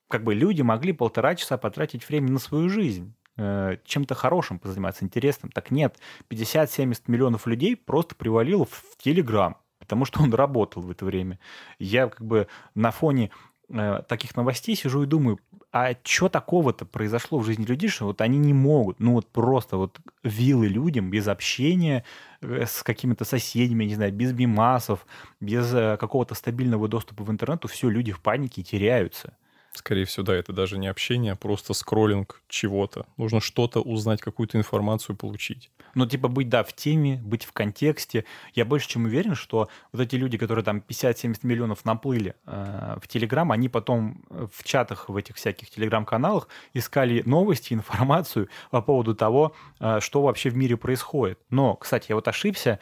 как 0.08 0.24
бы 0.24 0.34
люди 0.34 0.62
могли 0.62 0.94
полтора 0.94 1.36
часа 1.36 1.58
потратить 1.58 2.08
время 2.08 2.32
на 2.32 2.40
свою 2.40 2.70
жизнь 2.70 3.14
э, 3.38 3.78
чем-то 3.86 4.16
хорошим 4.16 4.60
позаниматься, 4.60 5.06
интересным. 5.06 5.52
Так 5.52 5.72
нет, 5.72 5.98
50-70 6.30 7.04
миллионов 7.08 7.48
людей 7.48 7.76
просто 7.76 8.16
привалило 8.16 8.66
в 8.66 8.84
Телеграм, 8.98 9.58
потому 9.80 10.06
что 10.06 10.22
он 10.22 10.34
работал 10.34 10.82
в 10.82 10.92
это 10.92 11.06
время. 11.06 11.40
Я 11.78 12.08
как 12.08 12.26
бы 12.26 12.48
на 12.74 12.92
фоне 12.92 13.32
э, 13.70 14.02
таких 14.08 14.36
новостей 14.36 14.76
сижу 14.76 15.04
и 15.04 15.06
думаю, 15.08 15.40
а 15.72 15.96
что 16.04 16.30
такого-то 16.30 16.86
произошло 16.86 17.38
в 17.40 17.46
жизни 17.46 17.64
людей, 17.66 17.90
что 17.90 18.06
вот 18.06 18.22
они 18.22 18.40
не 18.40 18.54
могут, 18.54 19.00
ну 19.00 19.14
вот 19.14 19.28
просто 19.28 19.78
вот 19.78 20.00
вилы 20.24 20.68
людям 20.68 21.12
без 21.12 21.28
общения 21.28 22.04
э, 22.42 22.66
с 22.66 22.84
какими-то 22.84 23.26
соседями, 23.26 23.86
не 23.86 23.96
знаю, 23.96 24.12
без 24.12 24.34
мимасов, 24.34 25.06
без 25.40 25.72
э, 25.74 25.98
какого-то 25.98 26.36
стабильного 26.36 26.88
доступа 26.88 27.24
в 27.24 27.32
интернету, 27.32 27.68
все, 27.68 27.90
люди 27.90 28.12
в 28.12 28.20
панике 28.20 28.64
теряются. 28.64 29.34
Скорее 29.80 30.04
всего, 30.04 30.26
да, 30.26 30.36
это 30.36 30.52
даже 30.52 30.78
не 30.78 30.88
общение, 30.88 31.32
а 31.32 31.36
просто 31.38 31.74
скроллинг 31.74 32.42
чего-то. 32.50 33.06
Нужно 33.16 33.40
что-то 33.40 33.80
узнать, 33.80 34.20
какую-то 34.20 34.58
информацию 34.58 35.16
получить. 35.16 35.72
Ну, 35.96 36.06
типа 36.06 36.28
быть, 36.28 36.50
да, 36.50 36.66
в 36.66 36.74
теме, 36.74 37.16
быть 37.24 37.46
в 37.46 37.54
контексте. 37.54 38.26
Я 38.54 38.66
больше 38.66 38.90
чем 38.90 39.06
уверен, 39.06 39.36
что 39.36 39.70
вот 39.94 40.02
эти 40.02 40.18
люди, 40.18 40.38
которые 40.38 40.66
там 40.66 40.84
50-70 40.86 41.38
миллионов 41.44 41.86
наплыли 41.86 42.36
э, 42.46 42.98
в 43.02 43.08
Телеграм, 43.08 43.54
они 43.54 43.70
потом 43.70 44.22
э, 44.30 44.48
в 44.54 44.66
чатах, 44.66 45.08
в 45.08 45.16
этих 45.16 45.38
всяких 45.38 45.70
Телеграм-каналах 45.70 46.50
искали 46.74 47.24
новости, 47.26 47.74
информацию 47.74 48.50
по 48.72 48.82
поводу 48.82 49.16
того, 49.16 49.56
э, 49.80 50.00
что 50.02 50.24
вообще 50.24 50.50
в 50.50 50.58
мире 50.58 50.76
происходит. 50.76 51.40
Но, 51.50 51.76
кстати, 51.76 52.08
я 52.10 52.16
вот 52.16 52.28
ошибся, 52.28 52.80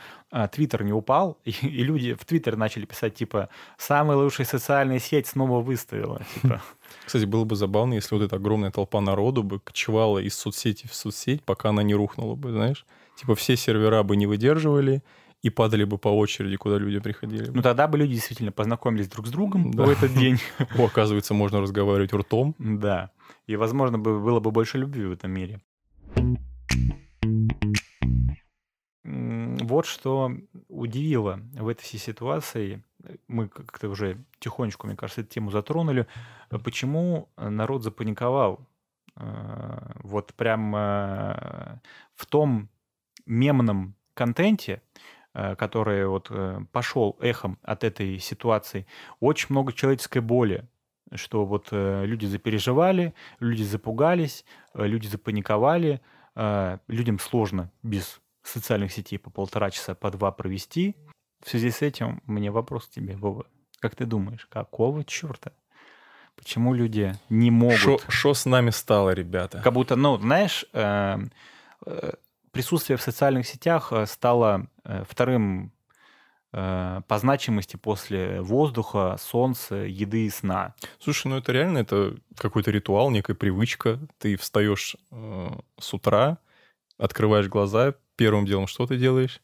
Твиттер 0.47 0.83
не 0.83 0.93
упал, 0.93 1.37
и, 1.45 1.51
и 1.51 1.83
люди 1.83 2.13
в 2.13 2.25
Твиттер 2.25 2.57
начали 2.57 2.85
писать, 2.85 3.15
типа, 3.15 3.49
самая 3.77 4.17
лучшая 4.17 4.45
социальная 4.45 4.99
сеть 4.99 5.27
снова 5.27 5.61
выставила. 5.61 6.21
Типа, 6.41 6.61
Кстати, 7.05 7.25
было 7.25 7.45
бы 7.45 7.55
забавно, 7.55 7.93
если 7.95 8.15
вот 8.15 8.23
эта 8.23 8.35
огромная 8.35 8.71
толпа 8.71 8.99
народу 9.01 9.43
бы 9.43 9.59
кочевала 9.59 10.19
из 10.19 10.35
соцсети 10.35 10.87
в 10.87 10.93
соцсеть, 10.93 11.43
пока 11.43 11.69
она 11.69 11.83
не 11.83 11.95
рухнула 11.95 12.35
бы, 12.35 12.51
знаешь? 12.51 12.85
Типа 13.15 13.35
все 13.35 13.55
сервера 13.55 14.03
бы 14.03 14.15
не 14.15 14.27
выдерживали 14.27 15.01
и 15.41 15.49
падали 15.49 15.83
бы 15.85 15.97
по 15.97 16.09
очереди, 16.09 16.55
куда 16.57 16.77
люди 16.77 16.99
приходили. 16.99 17.45
бы. 17.49 17.55
ну, 17.57 17.61
тогда 17.61 17.87
бы 17.87 17.97
люди 17.97 18.13
действительно 18.13 18.51
познакомились 18.51 19.07
друг 19.07 19.27
с 19.27 19.29
другом 19.31 19.71
Да. 19.71 19.85
в 19.85 19.89
этот 19.89 20.13
день. 20.13 20.39
О, 20.77 20.85
оказывается, 20.85 21.33
можно 21.33 21.61
разговаривать 21.61 22.13
ртом. 22.13 22.53
Да. 22.59 23.11
И, 23.47 23.55
возможно, 23.55 23.97
бы 23.97 24.19
было 24.19 24.39
бы 24.39 24.51
больше 24.51 24.77
любви 24.77 25.05
в 25.05 25.11
этом 25.13 25.31
мире. 25.31 25.61
Вот 29.67 29.85
что 29.85 30.31
удивило 30.69 31.41
в 31.53 31.67
этой 31.67 31.81
всей 31.81 31.97
ситуации. 31.97 32.83
Мы 33.27 33.49
как-то 33.49 33.89
уже 33.89 34.17
тихонечку, 34.39 34.87
мне 34.87 34.95
кажется, 34.95 35.21
эту 35.21 35.29
тему 35.29 35.51
затронули. 35.51 36.07
Почему 36.63 37.27
народ 37.35 37.83
запаниковал? 37.83 38.65
Э, 39.17 39.91
Вот 40.03 40.33
прям 40.35 40.73
э, 40.73 41.79
в 42.15 42.25
том 42.27 42.69
мемном 43.25 43.95
контенте, 44.13 44.81
э, 45.33 45.55
который 45.57 46.07
вот 46.07 46.31
пошел 46.71 47.17
эхом 47.19 47.57
от 47.61 47.83
этой 47.83 48.19
ситуации, 48.19 48.87
очень 49.19 49.47
много 49.49 49.73
человеческой 49.73 50.21
боли 50.21 50.65
что 51.13 51.45
вот 51.45 51.69
люди 51.71 52.25
запереживали, 52.25 53.13
люди 53.39 53.63
запугались, 53.63 54.43
люди 54.73 55.07
запаниковали, 55.07 56.01
людям 56.35 57.17
сложно 57.17 57.71
без 57.81 58.19
социальных 58.47 58.91
сетей 58.91 59.17
по 59.17 59.29
полтора 59.29 59.71
часа, 59.71 59.95
по 59.95 60.11
два 60.11 60.31
провести. 60.31 60.95
В 61.43 61.49
связи 61.49 61.71
с 61.71 61.81
этим 61.81 62.21
мне 62.25 62.51
вопрос 62.51 62.87
к 62.87 62.89
тебе, 62.91 63.15
Вова. 63.15 63.45
Как 63.79 63.95
ты 63.95 64.05
думаешь, 64.05 64.47
какого 64.47 65.03
черта? 65.03 65.51
Почему 66.35 66.73
люди 66.73 67.13
не 67.29 67.51
могут... 67.51 68.05
Что 68.07 68.33
с 68.33 68.45
нами 68.45 68.69
стало, 68.69 69.11
ребята? 69.11 69.59
Как 69.61 69.73
будто, 69.73 69.95
ну, 69.95 70.17
знаешь, 70.17 70.65
э, 70.73 71.17
э, 71.85 72.11
присутствие 72.51 72.97
в 72.97 73.01
социальных 73.01 73.47
сетях 73.47 73.91
э, 73.91 74.05
стало 74.05 74.67
э, 74.83 75.03
вторым 75.09 75.71
э, 76.53 77.01
по 77.07 77.17
значимости 77.17 77.75
после 77.75 78.41
воздуха, 78.41 79.17
солнца, 79.19 79.75
еды 79.75 80.25
и 80.25 80.29
сна. 80.29 80.75
Слушай, 80.99 81.27
ну 81.27 81.37
это 81.37 81.51
реально 81.51 81.79
это 81.79 82.15
какой-то 82.37 82.69
ритуал, 82.69 83.09
некая 83.09 83.35
привычка. 83.35 83.99
Ты 84.19 84.37
встаешь 84.37 84.95
э, 85.11 85.49
с 85.79 85.93
утра, 85.93 86.37
открываешь 86.97 87.47
глаза, 87.47 87.95
первым 88.17 88.45
делом 88.45 88.67
что 88.67 88.85
ты 88.85 88.97
делаешь? 88.97 89.41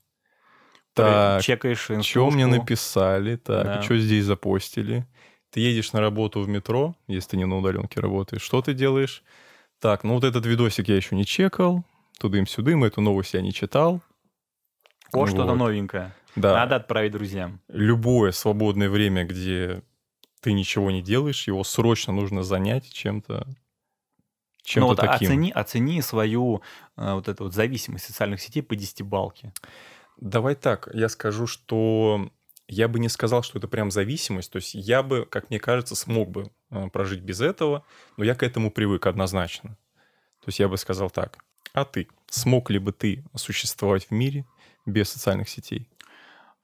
Так, 0.94 1.42
чекаешь 1.42 1.90
Что 2.06 2.30
мне 2.30 2.46
написали, 2.46 3.38
так, 3.38 3.66
да. 3.66 3.82
что 3.82 3.98
здесь 3.98 4.26
запостили. 4.26 5.08
Ты 5.50 5.60
едешь 5.60 5.94
на 5.94 6.02
работу 6.02 6.42
в 6.42 6.48
метро, 6.48 6.96
если 7.08 7.32
ты 7.32 7.38
не 7.38 7.46
на 7.46 7.58
удаленке 7.58 8.00
работаешь, 8.00 8.42
что 8.42 8.62
ты 8.62 8.74
делаешь? 8.74 9.24
Так, 9.80 10.04
ну 10.04 10.16
вот 10.16 10.24
этот 10.24 10.46
видосик 10.46 10.88
я 10.88 10.96
еще 10.96 11.16
не 11.16 11.26
чекал, 11.26 11.84
тудым-сюдым, 12.20 12.84
эту 12.84 13.02
новость 13.02 13.34
я 13.34 13.42
не 13.42 13.54
читал. 13.54 14.02
О, 15.12 15.20
вот. 15.20 15.30
что-то 15.30 15.56
новенькое. 15.56 16.16
Да. 16.36 16.54
Надо 16.54 16.78
отправить 16.78 17.12
друзьям. 17.12 17.62
Любое 17.68 18.32
свободное 18.32 18.90
время, 18.90 19.26
где 19.26 19.84
ты 20.42 20.54
ничего 20.54 20.92
не 20.92 21.02
делаешь, 21.02 21.48
его 21.48 21.64
срочно 21.64 22.14
нужно 22.14 22.44
занять 22.44 22.92
чем-то 22.92 23.48
чем-то 24.64 24.82
ну, 24.82 24.88
вот 24.88 25.00
таким. 25.00 25.28
Оцени, 25.28 25.52
оцени 25.52 26.02
свою 26.02 26.62
э, 26.98 27.14
вот 27.14 27.28
эту 27.28 27.46
вот 27.46 27.54
зависимость 27.54 28.06
социальных 28.06 28.42
сетей 28.42 28.62
по 28.62 28.76
десятибалке. 28.76 29.54
Давай 30.18 30.56
так, 30.56 30.90
я 30.94 31.10
скажу, 31.10 31.48
что 31.48 32.30
я 32.68 32.88
бы 32.88 33.00
не 33.00 33.10
сказал, 33.10 33.44
что 33.44 33.60
это 33.60 33.68
прям 33.68 33.92
зависимость. 33.92 34.52
То 34.52 34.58
есть 34.58 34.74
я 34.74 35.04
бы, 35.04 35.26
как 35.30 35.50
мне 35.50 35.60
кажется, 35.60 35.96
смог 35.96 36.30
бы 36.30 36.52
э, 36.72 36.90
прожить 36.90 37.22
без 37.22 37.42
этого, 37.42 37.86
но 38.18 38.24
я 38.24 38.36
к 38.36 38.44
этому 38.44 38.72
привык 38.72 39.06
однозначно. 39.06 39.78
То 40.40 40.48
есть 40.48 40.60
я 40.60 40.68
бы 40.68 40.78
сказал 40.78 41.10
так. 41.10 41.38
А 41.74 41.86
ты? 41.86 42.08
Смог 42.30 42.70
ли 42.70 42.80
бы 42.80 42.92
ты 42.92 43.24
существовать 43.36 44.06
в 44.06 44.12
мире 44.12 44.46
без 44.86 45.10
социальных 45.10 45.50
сетей? 45.50 45.88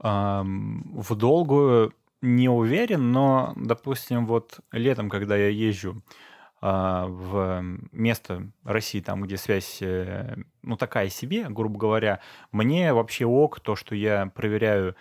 в 0.01 1.15
долгую 1.15 1.93
не 2.21 2.49
уверен, 2.49 3.11
но, 3.11 3.53
допустим, 3.55 4.25
вот 4.25 4.59
летом, 4.71 5.09
когда 5.09 5.35
я 5.35 5.49
езжу 5.49 6.01
в 6.61 7.63
место 7.91 8.51
России, 8.63 8.99
там, 8.99 9.21
где 9.21 9.37
связь, 9.37 9.77
э, 9.81 10.35
ну, 10.61 10.75
такая 10.75 11.09
себе, 11.09 11.47
грубо 11.49 11.79
говоря, 11.79 12.19
мне 12.51 12.93
вообще 12.93 13.25
ок 13.25 13.59
то, 13.59 13.75
что 13.75 13.95
я 13.95 14.27
проверяю 14.27 14.95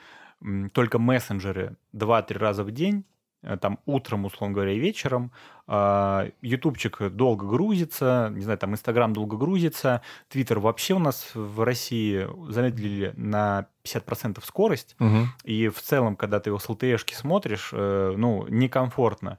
только 0.72 0.98
мессенджеры 0.98 1.76
2-3 1.94 2.38
раза 2.38 2.62
в 2.62 2.70
день, 2.70 3.04
э, 3.42 3.56
там 3.56 3.80
утром, 3.86 4.24
условно 4.24 4.54
говоря, 4.54 4.72
и 4.72 4.78
вечером. 4.78 5.32
А, 5.66 6.30
ютубчик 6.40 7.10
долго 7.10 7.46
грузится, 7.46 8.30
не 8.32 8.42
знаю, 8.42 8.58
там 8.58 8.72
Инстаграм 8.72 9.12
долго 9.12 9.36
грузится, 9.36 10.02
Твиттер 10.28 10.60
вообще 10.60 10.94
у 10.94 10.98
нас 10.98 11.30
в 11.34 11.62
России 11.62 12.26
замедлили 12.50 13.12
на 13.16 13.66
50% 13.84 14.42
скорость, 14.44 14.96
угу. 15.00 15.26
и 15.44 15.68
в 15.68 15.80
целом, 15.80 16.16
когда 16.16 16.40
ты 16.40 16.50
его 16.50 16.58
с 16.58 16.68
LTE-шки 16.68 17.14
смотришь, 17.14 17.70
э, 17.72 18.14
ну, 18.16 18.46
некомфортно. 18.48 19.38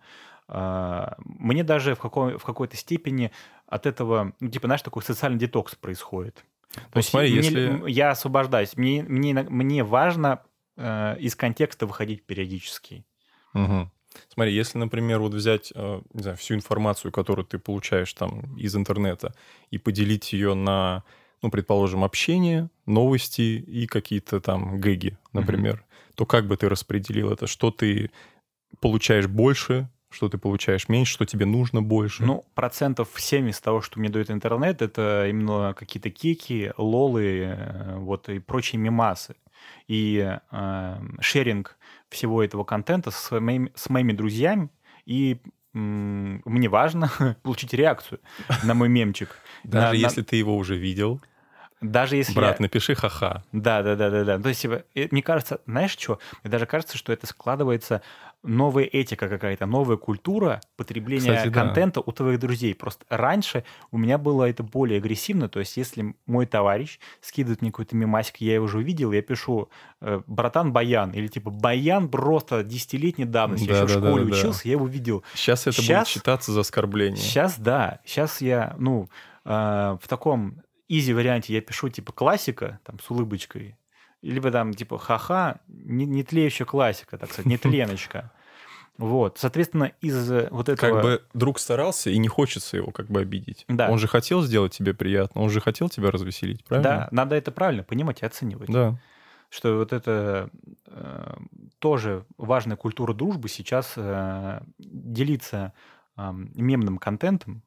А, 0.52 1.16
мне 1.20 1.64
даже 1.64 1.94
в, 1.94 2.00
какой, 2.00 2.38
в 2.38 2.44
какой-то 2.44 2.76
степени 2.76 3.32
от 3.68 3.86
этого, 3.86 4.34
ну, 4.40 4.50
типа, 4.50 4.68
знаешь, 4.68 4.82
такой 4.82 5.04
социальный 5.04 5.38
детокс 5.38 5.76
происходит. 5.76 6.44
То 6.74 6.82
ну, 6.96 7.00
есть 7.00 7.10
смотри, 7.10 7.30
мне, 7.30 7.38
если... 7.38 7.90
я 7.90 8.12
освобождаюсь. 8.12 8.76
Мне, 8.76 9.04
мне, 9.04 9.34
мне 9.34 9.84
важно 9.84 10.42
э, 10.76 11.18
из 11.20 11.36
контекста 11.36 11.86
выходить 11.86 12.24
периодически. 12.24 13.06
Угу. 13.54 13.92
Смотри, 14.34 14.54
если, 14.54 14.80
например, 14.80 15.20
вот 15.20 15.36
взять 15.36 15.72
э, 15.76 16.02
не 16.14 16.22
знаю, 16.24 16.38
всю 16.38 16.56
информацию, 16.56 17.12
которую 17.12 17.46
ты 17.46 17.60
получаешь 17.60 18.12
там 18.14 18.58
из 18.58 18.76
интернета, 18.76 19.36
и 19.70 19.78
поделить 19.78 20.34
ее 20.34 20.56
на, 20.56 21.04
ну, 21.44 21.52
предположим, 21.52 22.04
общение, 22.04 22.72
новости 22.88 23.42
и 23.42 23.86
какие-то 23.86 24.42
там 24.42 24.80
гэги, 24.80 25.20
например, 25.32 25.76
угу. 25.76 26.16
то 26.16 26.26
как 26.26 26.48
бы 26.48 26.58
ты 26.58 26.70
распределил 26.70 27.32
это? 27.32 27.46
Что 27.46 27.70
ты 27.70 28.10
получаешь 28.80 29.28
больше 29.28 29.90
что 30.10 30.30
ты 30.30 30.38
получаешь 30.38 30.90
меньше, 30.90 31.14
что 31.14 31.26
тебе 31.26 31.46
нужно 31.46 31.82
больше? 31.82 32.24
Ну, 32.24 32.46
процентов 32.56 33.10
70 33.16 33.64
того, 33.64 33.82
что 33.82 34.00
мне 34.00 34.10
дает 34.10 34.32
интернет, 34.32 34.82
это 34.82 35.28
именно 35.30 35.74
какие-то 35.78 36.10
кеки, 36.10 36.74
лолы, 36.78 37.44
э, 37.46 37.96
вот 37.98 38.30
и 38.30 38.40
прочие 38.40 38.80
мемасы. 38.80 39.36
И 39.88 40.38
э, 40.52 41.02
шеринг 41.20 41.78
всего 42.10 42.44
этого 42.44 42.64
контента 42.64 43.12
с 43.12 43.40
моими, 43.40 43.72
с 43.76 43.90
моими 43.90 44.14
друзьями 44.14 44.70
и 45.06 45.40
мне 45.74 46.70
важно 46.70 47.12
получить 47.44 47.74
реакцию 47.74 48.20
на 48.64 48.74
мой 48.74 48.90
мемчик. 48.90 49.30
Даже 49.64 49.98
если 49.98 50.22
ты 50.22 50.36
его 50.36 50.56
уже 50.56 50.76
видел. 50.76 51.22
Даже 51.82 52.18
если 52.18 52.34
Брат, 52.34 52.60
я... 52.60 52.64
напиши 52.64 52.94
ха-ха. 52.94 53.44
Да, 53.54 53.82
да, 53.82 53.96
да, 53.96 54.10
да, 54.10 54.24
да. 54.26 54.40
То 54.40 54.50
есть, 54.50 54.62
типа, 54.62 54.84
мне 54.96 55.22
кажется, 55.22 55.62
знаешь 55.66 55.96
что? 55.98 56.20
Мне 56.44 56.52
даже 56.52 56.66
кажется, 56.66 56.98
что 56.98 57.14
это 57.14 57.26
складывается 57.26 58.02
новая 58.44 58.86
этика 58.86 59.28
какая-то, 59.28 59.66
новая 59.66 59.98
культура 59.98 60.62
потребления 60.78 61.36
Кстати, 61.36 61.52
контента 61.52 62.00
да. 62.00 62.04
у 62.06 62.12
твоих 62.12 62.40
друзей. 62.40 62.74
Просто 62.74 63.06
раньше 63.10 63.64
у 63.92 63.98
меня 63.98 64.18
было 64.18 64.50
это 64.50 64.64
более 64.64 64.98
агрессивно. 64.98 65.50
То 65.50 65.60
есть, 65.60 65.76
если 65.78 66.16
мой 66.26 66.46
товарищ 66.46 67.00
скидывает 67.22 67.62
мне 67.62 67.72
какой-то 67.72 67.96
мемасик, 67.96 68.38
я 68.38 68.56
его 68.56 68.66
уже 68.66 68.78
увидел, 68.78 69.12
я 69.12 69.22
пишу 69.22 69.70
э, 70.02 70.22
«братан 70.28 70.72
Баян» 70.72 71.12
или 71.12 71.28
типа 71.28 71.52
«Баян 71.52 72.10
просто 72.10 72.64
десятилетней 72.64 73.26
давности». 73.26 73.68
Да, 73.68 73.78
я 73.78 73.84
еще 73.84 73.94
да, 73.94 74.00
в 74.00 74.04
школе 74.08 74.26
да, 74.26 74.38
учился, 74.38 74.64
да. 74.64 74.70
я 74.70 74.72
его 74.74 74.88
видел. 74.88 75.24
Сейчас 75.34 75.68
это 75.68 75.82
сейчас, 75.82 76.08
будет 76.08 76.08
считаться 76.08 76.52
за 76.52 76.62
оскорбление. 76.62 77.18
Сейчас, 77.18 77.60
да. 77.60 78.00
Сейчас 78.06 78.42
я, 78.42 78.76
ну, 78.80 79.10
э, 79.46 79.50
в 80.02 80.08
таком 80.08 80.62
изи 80.88 81.14
варианте 81.14 81.54
я 81.54 81.62
пишу 81.62 81.90
типа 81.90 82.14
классика, 82.14 82.80
там, 82.84 83.00
с 83.00 83.10
улыбочкой, 83.10 83.76
либо 84.22 84.52
там 84.52 84.74
типа 84.74 84.98
ха-ха, 84.98 85.60
не, 85.68 86.06
не 86.06 86.24
тлеющая 86.24 86.66
классика, 86.66 87.18
так 87.18 87.32
сказать, 87.32 87.46
не 87.46 87.58
тленочка. 87.58 88.32
Вот, 88.98 89.38
соответственно, 89.38 89.94
из 90.02 90.30
э, 90.30 90.50
вот 90.52 90.68
этого... 90.68 90.96
Как 90.96 91.04
бы 91.04 91.24
друг 91.34 91.60
старался, 91.60 92.10
и 92.10 92.18
не 92.18 92.28
хочется 92.28 92.76
его 92.76 92.92
как 92.92 93.08
бы 93.08 93.22
обидеть. 93.22 93.64
Да. 93.70 93.90
Он 93.90 93.98
же 93.98 94.08
хотел 94.08 94.42
сделать 94.42 94.74
тебе 94.74 94.94
приятно, 94.94 95.42
он 95.42 95.50
же 95.50 95.62
хотел 95.62 95.88
тебя 95.88 96.12
развеселить, 96.12 96.66
правильно? 96.66 96.90
Да, 96.90 97.08
надо 97.12 97.38
это 97.38 97.52
правильно 97.52 97.84
понимать 97.84 98.22
и 98.22 98.26
оценивать. 98.26 98.70
Да. 98.70 99.00
Что 99.50 99.78
вот 99.78 99.94
это 99.94 100.50
э, 100.88 101.34
тоже 101.80 102.26
важная 102.38 102.76
культура 102.76 103.14
дружбы 103.14 103.48
сейчас 103.48 103.94
э, 103.96 104.60
делиться 104.78 105.72
э, 106.18 106.32
мемным 106.34 106.98
контентом, 106.98 107.64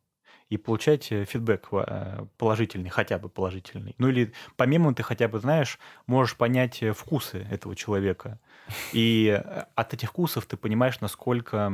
и 0.53 0.59
получать 0.59 1.11
э, 1.11 1.25
фидбэк 1.25 1.69
э, 1.73 2.27
положительный, 2.37 2.91
хотя 2.91 3.19
бы 3.19 3.31
положительный. 3.31 3.95
Ну 3.97 4.09
или 4.09 4.35
помимо 4.57 4.95
ты 4.95 5.03
хотя 5.03 5.27
бы 5.27 5.39
знаешь, 5.39 5.79
можешь 6.07 6.37
понять 6.37 6.83
э, 6.83 6.93
вкусы 6.93 7.47
этого 7.51 7.75
человека. 7.75 8.39
И 8.93 9.43
от 9.75 9.95
этих 9.95 10.11
вкусов 10.11 10.45
ты 10.45 10.59
понимаешь, 10.59 11.01
насколько 11.01 11.73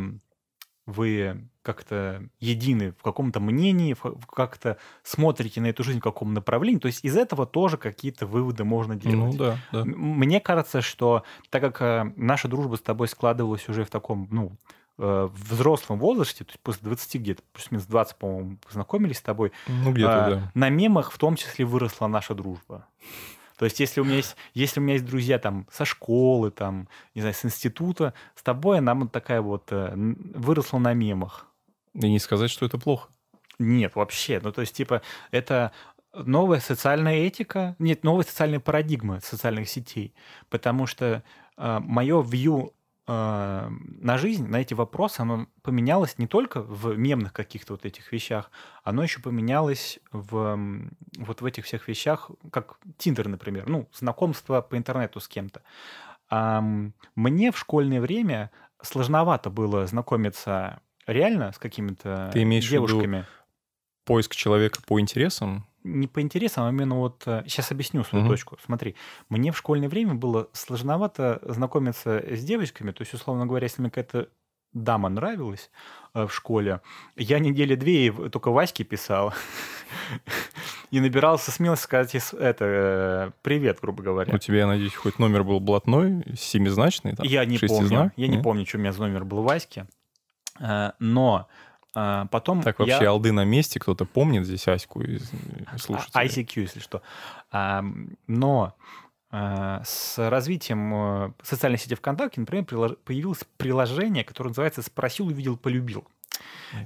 вы 0.86 1.48
как-то 1.62 2.22
едины 2.38 2.92
в 2.92 3.02
каком-то 3.02 3.40
мнении, 3.40 3.96
как-то 4.32 4.78
смотрите 5.02 5.60
на 5.60 5.66
эту 5.66 5.82
жизнь 5.82 5.98
в 5.98 6.02
каком 6.04 6.32
направлении. 6.32 6.78
То 6.78 6.86
есть 6.86 7.04
из 7.04 7.16
этого 7.16 7.46
тоже 7.46 7.78
какие-то 7.78 8.26
выводы 8.26 8.62
можно 8.62 8.94
ну 8.94 9.00
делать. 9.00 9.32
Ну 9.32 9.38
да, 9.38 9.58
да. 9.72 9.84
Мне 9.84 10.40
кажется, 10.40 10.82
что 10.82 11.24
так 11.50 11.74
как 11.74 12.12
наша 12.16 12.46
дружба 12.46 12.76
с 12.76 12.80
тобой 12.80 13.08
складывалась 13.08 13.68
уже 13.68 13.84
в 13.84 13.90
таком, 13.90 14.28
ну, 14.30 14.52
в 14.98 15.50
взрослом 15.50 15.98
возрасте, 15.98 16.44
то 16.44 16.50
есть 16.50 16.60
после 16.60 16.82
20 16.84 17.14
где-то, 17.20 17.42
плюс-минус 17.52 17.86
20, 17.86 18.16
по-моему, 18.16 18.58
познакомились 18.66 19.18
с 19.18 19.22
тобой, 19.22 19.52
ну, 19.68 19.92
где-то, 19.92 20.26
а, 20.26 20.30
да. 20.30 20.52
на 20.54 20.68
мемах 20.68 21.12
в 21.12 21.18
том 21.18 21.36
числе 21.36 21.64
выросла 21.64 22.08
наша 22.08 22.34
дружба. 22.34 22.86
То 23.58 23.64
есть, 23.64 23.80
если 23.80 24.00
у 24.00 24.04
меня 24.04 24.16
есть, 24.16 24.36
если 24.54 24.78
у 24.78 24.82
меня 24.82 24.94
есть 24.94 25.04
друзья 25.04 25.38
там 25.38 25.66
со 25.70 25.84
школы, 25.84 26.52
там, 26.52 26.88
не 27.14 27.22
знаю, 27.22 27.34
с 27.34 27.44
института, 27.44 28.14
с 28.36 28.42
тобой 28.42 28.78
она 28.78 28.94
вот 28.94 29.10
такая 29.10 29.40
вот 29.40 29.68
э, 29.70 29.92
выросла 29.94 30.78
на 30.78 30.94
мемах. 30.94 31.46
И 31.94 32.08
не 32.08 32.20
сказать, 32.20 32.50
что 32.50 32.66
это 32.66 32.78
плохо. 32.78 33.08
Нет, 33.58 33.96
вообще. 33.96 34.40
Ну, 34.40 34.52
то 34.52 34.60
есть, 34.60 34.76
типа, 34.76 35.02
это 35.32 35.72
новая 36.14 36.60
социальная 36.60 37.16
этика, 37.16 37.74
нет, 37.80 38.04
новая 38.04 38.24
социальная 38.24 38.60
парадигма 38.60 39.20
социальных 39.20 39.68
сетей. 39.68 40.14
Потому 40.48 40.86
что 40.86 41.24
э, 41.56 41.78
мое 41.82 42.22
view 42.22 42.72
э, 43.08 43.68
на 43.70 44.18
жизнь, 44.18 44.46
на 44.46 44.60
эти 44.60 44.74
вопросы, 44.74 45.20
оно 45.20 45.46
поменялось 45.62 46.18
не 46.18 46.26
только 46.26 46.62
в 46.62 46.96
мемных 46.96 47.32
каких-то 47.32 47.72
вот 47.72 47.84
этих 47.84 48.12
вещах, 48.12 48.50
оно 48.84 49.02
еще 49.02 49.20
поменялось 49.20 49.98
в 50.12 50.58
вот 51.18 51.40
в 51.40 51.44
этих 51.44 51.64
всех 51.64 51.88
вещах, 51.88 52.30
как 52.52 52.78
Тиндер, 52.98 53.28
например, 53.28 53.68
ну, 53.68 53.88
знакомство 53.92 54.60
по 54.60 54.76
интернету 54.76 55.18
с 55.18 55.26
кем-то. 55.26 55.62
А, 56.30 56.62
мне 57.16 57.50
в 57.50 57.58
школьное 57.58 58.00
время 58.00 58.50
сложновато 58.82 59.50
было 59.50 59.86
знакомиться 59.86 60.80
реально 61.06 61.52
с 61.52 61.58
какими-то 61.58 62.30
Ты 62.32 62.42
имеешь 62.42 62.68
девушками. 62.68 63.00
В 63.00 63.18
виду 63.20 63.26
поиск 64.08 64.34
человека 64.34 64.80
по 64.86 64.98
интересам? 64.98 65.67
Не 65.84 66.06
по 66.06 66.20
интересам, 66.20 66.64
а 66.64 66.70
именно 66.70 66.96
вот... 66.96 67.22
Сейчас 67.24 67.70
объясню 67.72 68.04
свою 68.04 68.24
Мгм. 68.24 68.32
точку. 68.32 68.58
Смотри, 68.64 68.94
мне 69.28 69.52
в 69.52 69.56
школьное 69.58 69.88
время 69.88 70.14
было 70.14 70.48
сложновато 70.52 71.40
знакомиться 71.44 72.22
с 72.28 72.44
девочками. 72.44 72.90
То 72.92 73.02
есть, 73.02 73.14
условно 73.14 73.46
говоря, 73.46 73.64
если 73.66 73.80
мне 73.82 73.90
какая-то 73.90 74.28
дама 74.72 75.08
нравилась 75.08 75.70
э, 76.14 76.26
в 76.26 76.34
школе, 76.34 76.80
я 77.16 77.38
недели 77.38 77.74
две 77.74 78.12
только 78.28 78.50
Ваське 78.50 78.84
писал. 78.84 79.32
И 80.90 81.00
набирался 81.00 81.50
смелость 81.50 81.82
сказать 81.82 82.14
это 82.14 82.64
э, 82.64 83.30
привет, 83.42 83.78
грубо 83.80 84.02
говоря. 84.02 84.34
У 84.34 84.38
тебя, 84.38 84.58
я 84.58 84.66
надеюсь, 84.66 84.94
хоть 84.94 85.18
номер 85.18 85.44
был 85.44 85.60
блатной, 85.60 86.24
семизначный, 86.36 87.14
там, 87.14 87.26
Я 87.26 87.44
не 87.44 87.58
помню. 87.58 88.12
Я 88.16 88.28
не 88.28 88.42
помню, 88.42 88.66
что 88.66 88.78
у 88.78 88.80
меня 88.80 88.92
за 88.92 89.00
номер 89.00 89.24
был 89.24 89.42
Васьки. 89.42 89.86
Э, 90.60 90.92
Но 90.98 91.48
э, 91.94 92.26
потом 92.30 92.62
Так 92.62 92.78
я- 92.80 92.84
вообще, 92.86 93.06
алды 93.08 93.32
на 93.32 93.44
месте, 93.44 93.80
кто-то 93.80 94.04
помнит 94.04 94.44
здесь 94.46 94.66
Аську 94.68 95.02
из 95.02 95.30
А- 95.66 95.78
слушателей? 95.78 96.26
ICQ, 96.26 96.60
если 96.62 96.80
что. 96.80 97.02
Ам, 97.50 98.10
Но 98.26 98.74
э, 99.30 99.80
с 99.84 100.16
развитием 100.30 100.94
э, 100.94 101.32
социальной 101.42 101.78
сети 101.78 101.94
ВКонтакте, 101.94 102.40
например, 102.40 102.64
прилож- 102.64 102.96
появилось 103.04 103.44
приложение, 103.58 104.24
которое 104.24 104.48
называется 104.50 104.80
«Спросил, 104.82 105.26
увидел, 105.26 105.56
полюбил». 105.58 106.06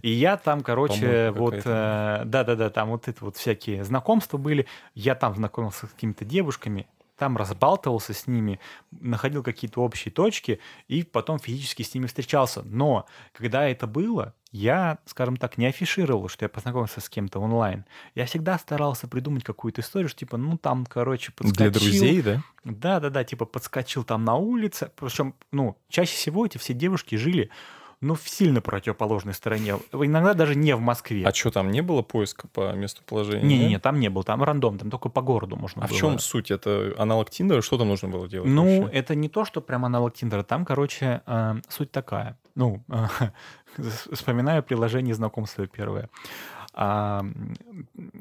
И 0.02 0.11
я 0.11 0.37
там, 0.37 0.62
короче, 0.62 1.30
вот, 1.32 1.54
э, 1.64 2.23
да-да-да, 2.25 2.71
там 2.71 2.88
вот 2.90 3.06
это 3.09 3.25
вот 3.25 3.37
всякие 3.37 3.85
знакомства 3.85 4.38
были. 4.38 4.66
Я 4.94 5.14
там 5.14 5.35
знакомился 5.35 5.87
с 5.87 5.90
какими-то 5.90 6.25
девушками, 6.25 6.87
там 7.23 7.37
разбалтывался 7.37 8.14
с 8.14 8.26
ними, 8.26 8.59
находил 8.91 9.45
какие-то 9.45 9.81
общие 9.81 10.11
точки 10.11 10.59
и 10.88 11.05
потом 11.05 11.38
физически 11.38 11.85
с 11.85 11.95
ними 11.95 12.07
встречался. 12.07 12.62
Но 12.64 13.07
когда 13.33 13.69
это 13.69 13.87
было, 13.87 14.35
я, 14.50 14.99
скажем 15.07 15.37
так, 15.37 15.57
не 15.57 15.67
афишировал, 15.67 16.29
что 16.29 16.45
я 16.45 16.49
познакомился 16.49 17.00
с 17.00 17.09
кем-то 17.09 17.38
онлайн. 17.38 17.85
Я 18.17 18.26
всегда 18.26 18.59
старался 18.59 19.07
придумать 19.07 19.45
какую-то 19.45 19.83
историю, 19.83 20.09
что 20.09 20.19
типа, 20.19 20.37
ну 20.37 20.59
там, 20.59 20.85
короче, 20.85 21.31
подскочил. 21.31 21.71
Для 21.71 21.71
друзей, 21.71 22.23
да? 22.23 22.43
Да-да-да, 22.64 23.23
типа 23.23 23.45
подскочил 23.45 24.02
там 24.02 24.25
на 24.25 24.35
улице. 24.35 24.91
Причем, 24.97 25.37
ну, 25.52 25.79
чаще 25.88 26.17
всего 26.17 26.45
эти 26.45 26.59
все 26.59 26.75
девушки 26.75 27.14
жили, 27.14 27.50
ну, 28.02 28.14
в 28.14 28.28
сильно 28.28 28.61
противоположной 28.61 29.32
стороне. 29.32 29.76
Иногда 29.92 30.35
даже 30.35 30.54
не 30.56 30.75
в 30.76 30.80
Москве. 30.80 31.25
А 31.25 31.32
что, 31.32 31.50
там 31.50 31.71
не 31.71 31.80
было 31.80 32.02
поиска 32.02 32.49
по 32.49 32.73
месту 32.73 33.02
положения? 33.06 33.44
Не-не-не, 33.47 33.78
там 33.78 34.00
не 34.00 34.11
был, 34.11 34.25
там 34.25 34.42
рандом, 34.42 34.76
там 34.76 34.90
только 34.90 35.09
по 35.09 35.23
городу 35.23 35.56
можно 35.56 35.82
А 35.85 35.87
в 35.87 35.90
было. 35.90 35.99
чем 35.99 36.18
суть? 36.18 36.50
Это 36.50 36.94
аналог 36.99 37.30
Тиндера? 37.30 37.62
Что 37.62 37.78
там 37.78 37.88
нужно 37.88 38.09
было 38.09 38.28
делать 38.28 38.50
Ну, 38.50 38.82
вообще? 38.82 38.99
это 38.99 39.14
не 39.14 39.28
то, 39.28 39.44
что 39.44 39.61
прям 39.61 39.85
аналог 39.85 40.12
Тиндера. 40.14 40.42
Там, 40.42 40.64
короче, 40.64 41.23
э, 41.26 41.54
суть 41.68 41.92
такая. 41.92 42.37
Ну, 42.54 42.82
вспоминаю 44.12 44.62
приложение 44.62 45.14
знакомства 45.14 45.66
первое. 45.66 46.11
А, 46.75 47.25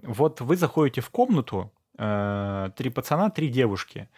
вот 0.03 0.41
вы 0.41 0.55
заходите 0.57 1.01
в 1.01 1.09
комнату, 1.09 1.71
э, 1.97 2.69
три 2.75 2.89
пацана, 2.89 3.29
три 3.29 3.47
девушки. 3.49 4.09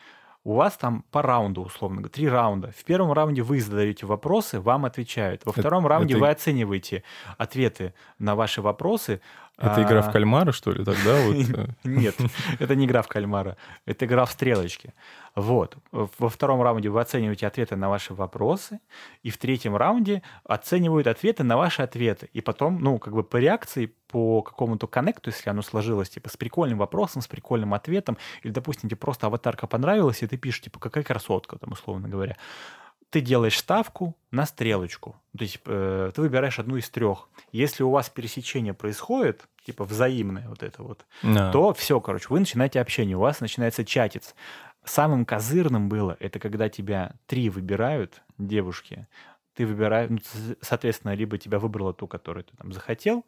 У 0.45 0.55
вас 0.55 0.75
там 0.75 1.05
по 1.09 1.21
раунду, 1.21 1.61
условно 1.61 1.97
говоря, 2.01 2.11
три 2.11 2.27
раунда. 2.27 2.71
В 2.77 2.83
первом 2.83 3.13
раунде 3.13 3.41
вы 3.41 3.61
задаете 3.61 4.05
вопросы, 4.05 4.59
вам 4.59 4.83
отвечают. 4.83 5.45
Во 5.45 5.51
Это- 5.51 5.61
втором 5.61 5.87
раунде 5.87 6.15
это- 6.15 6.21
вы 6.21 6.29
оцениваете 6.29 7.03
ответы 7.37 7.93
на 8.19 8.35
ваши 8.35 8.61
вопросы. 8.61 9.21
Это 9.57 9.83
игра 9.83 9.99
А, 9.99 10.01
в 10.01 10.11
кальмара, 10.11 10.51
что 10.51 10.71
ли, 10.71 10.83
тогда? 10.83 11.15
Вот, 11.23 11.35
э, 11.35 11.67
нет, 11.83 12.15
это 12.59 12.75
не 12.75 12.85
игра 12.85 13.01
в 13.03 13.07
кальмара, 13.07 13.55
это 13.85 14.05
игра 14.05 14.25
в 14.25 14.31
стрелочки. 14.31 14.93
Вот. 15.35 15.77
Во 15.91 16.29
втором 16.29 16.61
раунде 16.61 16.89
вы 16.89 16.99
оцениваете 17.01 17.47
ответы 17.47 17.75
на 17.75 17.89
ваши 17.89 18.13
вопросы, 18.13 18.79
и 19.21 19.29
в 19.29 19.37
третьем 19.37 19.75
раунде 19.75 20.23
оценивают 20.43 21.07
ответы 21.07 21.43
на 21.43 21.55
ваши 21.55 21.83
ответы. 21.83 22.29
И 22.33 22.41
потом, 22.41 22.79
ну, 22.79 22.97
как 22.97 23.13
бы 23.13 23.23
по 23.23 23.37
реакции, 23.37 23.93
по 24.07 24.41
какому-то 24.41 24.87
коннекту, 24.87 25.29
если 25.29 25.49
оно 25.49 25.61
сложилось, 25.61 26.09
типа, 26.09 26.29
с 26.29 26.37
прикольным 26.37 26.79
вопросом, 26.79 27.21
с 27.21 27.27
прикольным 27.27 27.73
ответом, 27.73 28.17
или, 28.41 28.51
допустим, 28.51 28.89
тебе 28.89 28.97
просто 28.97 29.27
аватарка 29.27 29.67
понравилась, 29.67 30.23
и 30.23 30.27
ты 30.27 30.37
пишешь, 30.37 30.61
типа, 30.61 30.79
какая 30.79 31.03
красотка, 31.03 31.57
там, 31.57 31.71
условно 31.71 32.07
говоря. 32.09 32.37
Ты 33.13 33.21
делаешь 33.21 33.59
ставку 33.59 34.17
на 34.31 34.47
стрелочку. 34.47 35.15
То 35.37 35.43
есть 35.43 35.59
э, 35.65 36.11
ты 36.15 36.19
выбираешь 36.19 36.57
одну 36.57 36.77
из 36.77 36.89
трех. 36.89 37.29
Если 37.51 37.83
у 37.83 37.91
вас 37.91 38.09
пересечение 38.09 38.73
происходит, 38.73 39.47
типа 39.63 39.83
взаимное 39.83 40.49
вот 40.49 40.63
это 40.63 40.81
вот, 40.81 41.05
да. 41.21 41.51
то 41.51 41.75
все, 41.75 41.99
короче, 41.99 42.25
вы 42.29 42.39
начинаете 42.39 42.81
общение, 42.81 43.15
у 43.15 43.19
вас 43.19 43.39
начинается 43.39 43.85
чатец. 43.85 44.33
Самым 44.83 45.25
козырным 45.25 45.89
было, 45.89 46.17
это 46.19 46.39
когда 46.39 46.69
тебя 46.69 47.13
три 47.27 47.51
выбирают, 47.51 48.23
девушки, 48.39 49.07
ты 49.53 49.67
выбираешь, 49.67 50.09
ну, 50.09 50.17
соответственно, 50.61 51.13
либо 51.13 51.37
тебя 51.37 51.59
выбрала 51.59 51.93
ту, 51.93 52.07
которую 52.07 52.45
ты 52.45 52.57
там 52.57 52.73
захотел, 52.73 53.25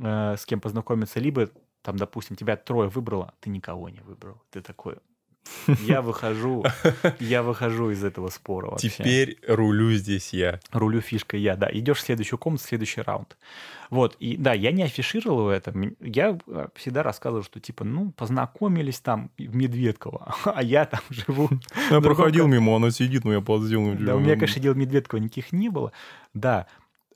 э, 0.00 0.34
с 0.36 0.44
кем 0.44 0.60
познакомиться, 0.60 1.20
либо 1.20 1.50
там, 1.82 1.96
допустим, 1.96 2.34
тебя 2.34 2.56
трое 2.56 2.88
выбрало, 2.88 3.32
ты 3.38 3.48
никого 3.48 3.90
не 3.90 4.00
выбрал. 4.00 4.42
Ты 4.50 4.60
такой, 4.60 4.96
я 5.80 6.02
выхожу, 6.02 6.64
я 7.18 7.42
выхожу 7.42 7.90
из 7.90 8.04
этого 8.04 8.28
спора 8.28 8.70
вообще. 8.70 8.88
Теперь 8.88 9.38
рулю 9.46 9.92
здесь 9.92 10.32
я. 10.32 10.60
Рулю 10.72 11.00
фишкой 11.00 11.40
я, 11.40 11.56
да. 11.56 11.68
Идешь 11.72 11.98
в 11.98 12.02
следующую 12.02 12.38
комнату, 12.38 12.64
следующий 12.64 13.00
раунд. 13.00 13.36
Вот, 13.90 14.16
и 14.20 14.36
да, 14.36 14.52
я 14.52 14.70
не 14.70 14.84
афишировал 14.84 15.50
это. 15.50 15.74
Я 16.00 16.38
э, 16.46 16.68
всегда 16.76 17.02
рассказывал, 17.02 17.42
что 17.42 17.58
типа, 17.58 17.84
ну, 17.84 18.12
познакомились 18.12 19.00
там 19.00 19.32
в 19.36 19.54
Медведково, 19.54 20.34
а 20.44 20.62
я 20.62 20.84
там 20.84 21.00
живу. 21.10 21.50
Я 21.90 22.00
проходил 22.00 22.46
мимо, 22.46 22.76
она 22.76 22.90
сидит, 22.92 23.24
но 23.24 23.32
я 23.32 23.40
ну, 23.40 23.96
Да, 23.98 24.14
у 24.14 24.20
меня, 24.20 24.34
конечно, 24.34 24.62
дел 24.62 24.74
Медведкова 24.74 25.20
никаких 25.20 25.52
не 25.52 25.68
было. 25.68 25.92
Да. 26.34 26.66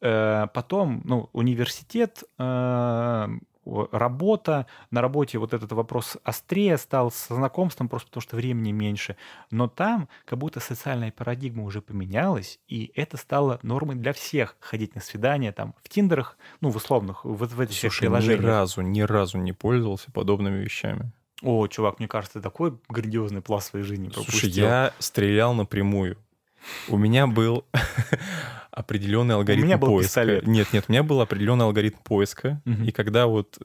Э, 0.01 0.49
Потом, 0.53 1.01
ну, 1.05 1.29
университет, 1.33 2.25
э, 2.39 3.29
работа. 3.93 4.67
На 4.91 5.01
работе 5.01 5.39
вот 5.39 5.55
этот 5.55 5.73
вопрос 5.73 6.17
острее 6.25 6.77
стал 6.79 7.11
с 7.11 7.29
знакомством, 7.29 7.89
просто 7.89 8.09
потому 8.09 8.23
что 8.23 8.37
времени 8.37 8.73
меньше. 8.73 9.17
Но 9.51 9.69
там 9.69 10.09
как 10.25 10.39
будто 10.39 10.61
социальная 10.61 11.13
парадигма 11.13 11.65
уже 11.65 11.81
поменялась, 11.81 12.59
и 12.69 12.93
это 12.95 13.17
стало 13.17 13.59
нормой 13.63 13.97
для 13.97 14.13
всех. 14.13 14.57
Ходить 14.61 14.95
на 14.95 15.01
свидания 15.01 15.53
там 15.53 15.75
в 15.83 15.89
Тиндерах, 15.89 16.37
ну, 16.61 16.71
в 16.71 16.77
условных, 16.77 17.25
вот 17.25 17.53
в 17.53 17.61
этих 17.61 17.79
Слушай, 17.79 18.05
ни 18.05 18.07
приложениях. 18.09 18.45
разу, 18.45 18.83
ни 18.83 19.01
разу 19.01 19.39
не 19.39 19.53
пользовался 19.53 20.11
подобными 20.13 20.63
вещами. 20.63 21.13
О, 21.43 21.67
чувак, 21.67 21.99
мне 21.99 22.09
кажется, 22.09 22.41
такой 22.41 22.79
грандиозный 22.89 23.43
пласт 23.43 23.71
своей 23.71 23.85
жизни 23.85 24.09
Слушай, 24.09 24.31
пропустил. 24.31 24.65
я 24.65 24.93
стрелял 24.99 25.53
напрямую. 25.53 26.17
У 26.89 26.97
меня 26.97 27.27
был 27.27 27.65
определенный 28.71 29.35
алгоритм 29.35 29.67
меня 29.67 29.79
был 29.79 29.89
поиска. 29.89 30.09
пистолет. 30.09 30.47
Нет, 30.47 30.73
нет, 30.73 30.85
у 30.89 30.93
меня 30.93 31.03
был 31.03 31.21
определенный 31.21 31.65
алгоритм 31.65 31.99
поиска. 32.03 32.61
И 32.85 32.93
когда 32.93 33.27
вот 33.27 33.59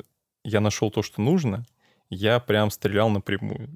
я 0.43 0.59
нашел 0.61 0.91
то, 0.91 1.01
что 1.01 1.21
нужно, 1.21 1.65
я 2.09 2.39
прям 2.39 2.71
стрелял 2.71 3.09
напрямую. 3.09 3.69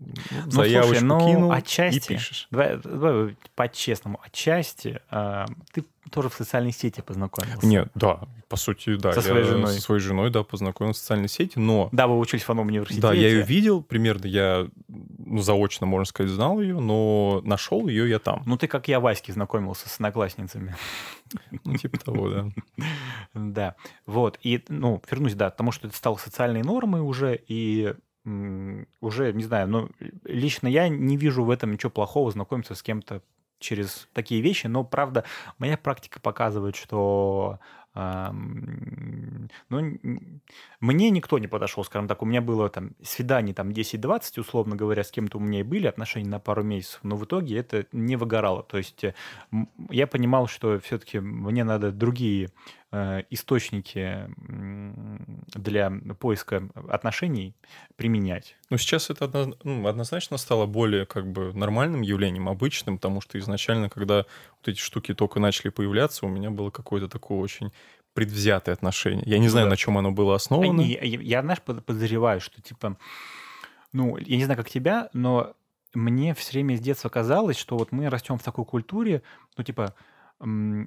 Ну, 0.45 0.51
Заявочку 0.51 0.95
слушай, 0.95 1.03
ну, 1.03 1.19
кинул 1.19 1.51
отчасти, 1.51 1.97
и 1.97 2.15
пишешь. 2.15 2.47
Давай, 2.51 2.77
давай 2.77 3.35
по-честному, 3.55 4.19
отчасти 4.23 5.01
а, 5.09 5.45
ты 5.71 5.85
тоже 6.09 6.29
в 6.29 6.33
социальной 6.33 6.71
сети 6.71 7.01
познакомился. 7.01 7.65
Нет, 7.65 7.89
да, 7.95 8.21
по 8.47 8.55
сути, 8.55 8.95
да. 8.97 9.13
Со 9.13 9.19
я 9.19 9.25
своей 9.25 9.43
женой. 9.43 9.73
Со 9.73 9.81
своей 9.81 10.01
женой, 10.01 10.29
да, 10.29 10.43
познакомился 10.43 10.99
в 10.99 11.01
социальной 11.01 11.29
сети, 11.29 11.57
но... 11.57 11.89
Да, 11.91 12.07
вы 12.07 12.19
учились 12.19 12.43
в 12.43 12.49
одном 12.49 12.67
университете. 12.67 13.01
Да, 13.01 13.13
я 13.13 13.29
ее 13.29 13.41
видел, 13.43 13.81
примерно 13.81 14.27
я 14.27 14.67
ну, 14.87 15.41
заочно, 15.41 15.85
можно 15.85 16.05
сказать, 16.05 16.31
знал 16.31 16.59
ее, 16.59 16.79
но 16.79 17.41
нашел 17.43 17.87
ее 17.87 18.09
я 18.09 18.19
там. 18.19 18.43
Ну, 18.45 18.57
ты, 18.57 18.67
как 18.67 18.87
я, 18.87 18.99
Ваське, 18.99 19.33
знакомился 19.33 19.89
с 19.89 19.95
одноклассницами. 19.95 20.75
Ну, 21.63 21.75
типа 21.77 21.97
того, 21.97 22.29
да. 22.29 22.47
Да, 23.33 23.75
вот. 24.05 24.37
И, 24.43 24.63
ну, 24.69 25.01
вернусь, 25.09 25.33
да, 25.33 25.49
к 25.49 25.55
тому, 25.55 25.71
что 25.71 25.87
это 25.87 25.95
стало 25.95 26.17
социальной 26.17 26.61
нормой 26.61 27.01
уже, 27.01 27.39
и 27.47 27.95
уже, 28.25 29.33
не 29.33 29.43
знаю, 29.43 29.67
ну, 29.67 29.89
лично 30.23 30.67
я 30.67 30.87
не 30.87 31.17
вижу 31.17 31.43
в 31.43 31.49
этом 31.49 31.71
ничего 31.73 31.89
плохого, 31.89 32.31
знакомиться 32.31 32.75
с 32.75 32.81
кем-то 32.81 33.21
через 33.59 34.07
такие 34.13 34.41
вещи, 34.41 34.67
но, 34.67 34.83
правда, 34.83 35.23
моя 35.57 35.77
практика 35.77 36.19
показывает, 36.19 36.75
что 36.75 37.59
ам, 37.93 39.49
ну, 39.69 39.97
мне 40.79 41.09
никто 41.09 41.39
не 41.39 41.47
подошел, 41.47 41.83
скажем 41.83 42.07
так, 42.07 42.21
у 42.21 42.25
меня 42.25 42.41
было 42.41 42.69
там 42.69 42.91
свидание 43.01 43.53
там 43.53 43.69
10-20, 43.69 44.39
условно 44.39 44.75
говоря, 44.75 45.03
с 45.03 45.11
кем-то 45.11 45.37
у 45.37 45.41
меня 45.41 45.61
и 45.61 45.63
были 45.63 45.87
отношения 45.87 46.29
на 46.29 46.39
пару 46.39 46.63
месяцев, 46.63 46.99
но 47.03 47.15
в 47.15 47.25
итоге 47.25 47.57
это 47.57 47.85
не 47.91 48.15
выгорало, 48.15 48.63
то 48.63 48.77
есть 48.77 49.05
я 49.89 50.07
понимал, 50.07 50.47
что 50.47 50.79
все-таки 50.79 51.19
мне 51.19 51.63
надо 51.63 51.91
другие 51.91 52.49
источники 53.31 54.29
м, 54.49 55.43
для 55.47 55.91
поиска 56.19 56.69
отношений 56.89 57.55
применять. 57.95 58.55
Но 58.69 58.77
сейчас 58.77 59.09
это 59.09 59.25
одно- 59.25 59.55
ну, 59.63 59.87
однозначно 59.87 60.37
стало 60.37 60.65
более 60.67 61.05
как 61.05 61.25
бы 61.31 61.53
нормальным 61.53 62.01
явлением, 62.01 62.47
обычным, 62.49 62.97
потому 62.97 63.21
что 63.21 63.39
изначально, 63.39 63.89
когда 63.89 64.25
вот 64.59 64.67
эти 64.67 64.79
штуки 64.79 65.13
только 65.13 65.39
начали 65.39 65.69
появляться, 65.69 66.25
у 66.25 66.29
меня 66.29 66.49
было 66.51 66.69
какое-то 66.69 67.07
такое 67.09 67.39
очень 67.39 67.71
предвзятое 68.13 68.75
отношение. 68.75 69.23
Я 69.25 69.39
не 69.39 69.49
знаю, 69.49 69.65
Да. 69.65 69.71
на 69.71 69.77
чем 69.77 69.97
оно 69.97 70.11
было 70.11 70.33
А 70.33 70.35
основано. 70.35 70.81
не, 70.81 70.91
Я, 70.93 71.01
я, 71.21 71.41
знаешь, 71.41 71.61
под- 71.61 71.83
подозреваю, 71.85 72.41
что 72.41 72.61
типа, 72.61 72.97
ну, 73.91 74.17
я 74.17 74.37
не 74.37 74.45
знаю, 74.45 74.57
как 74.57 74.69
тебя, 74.69 75.09
но 75.13 75.53
мне 75.95 76.33
все 76.35 76.51
время 76.53 76.75
с 76.77 76.79
детства 76.79 77.09
казалось, 77.09 77.57
что 77.57 77.77
вот 77.77 77.91
мы 77.91 78.09
растем 78.09 78.37
в 78.37 78.43
такой 78.43 78.65
культуре, 78.65 79.23
ну, 79.57 79.63
типа, 79.63 79.93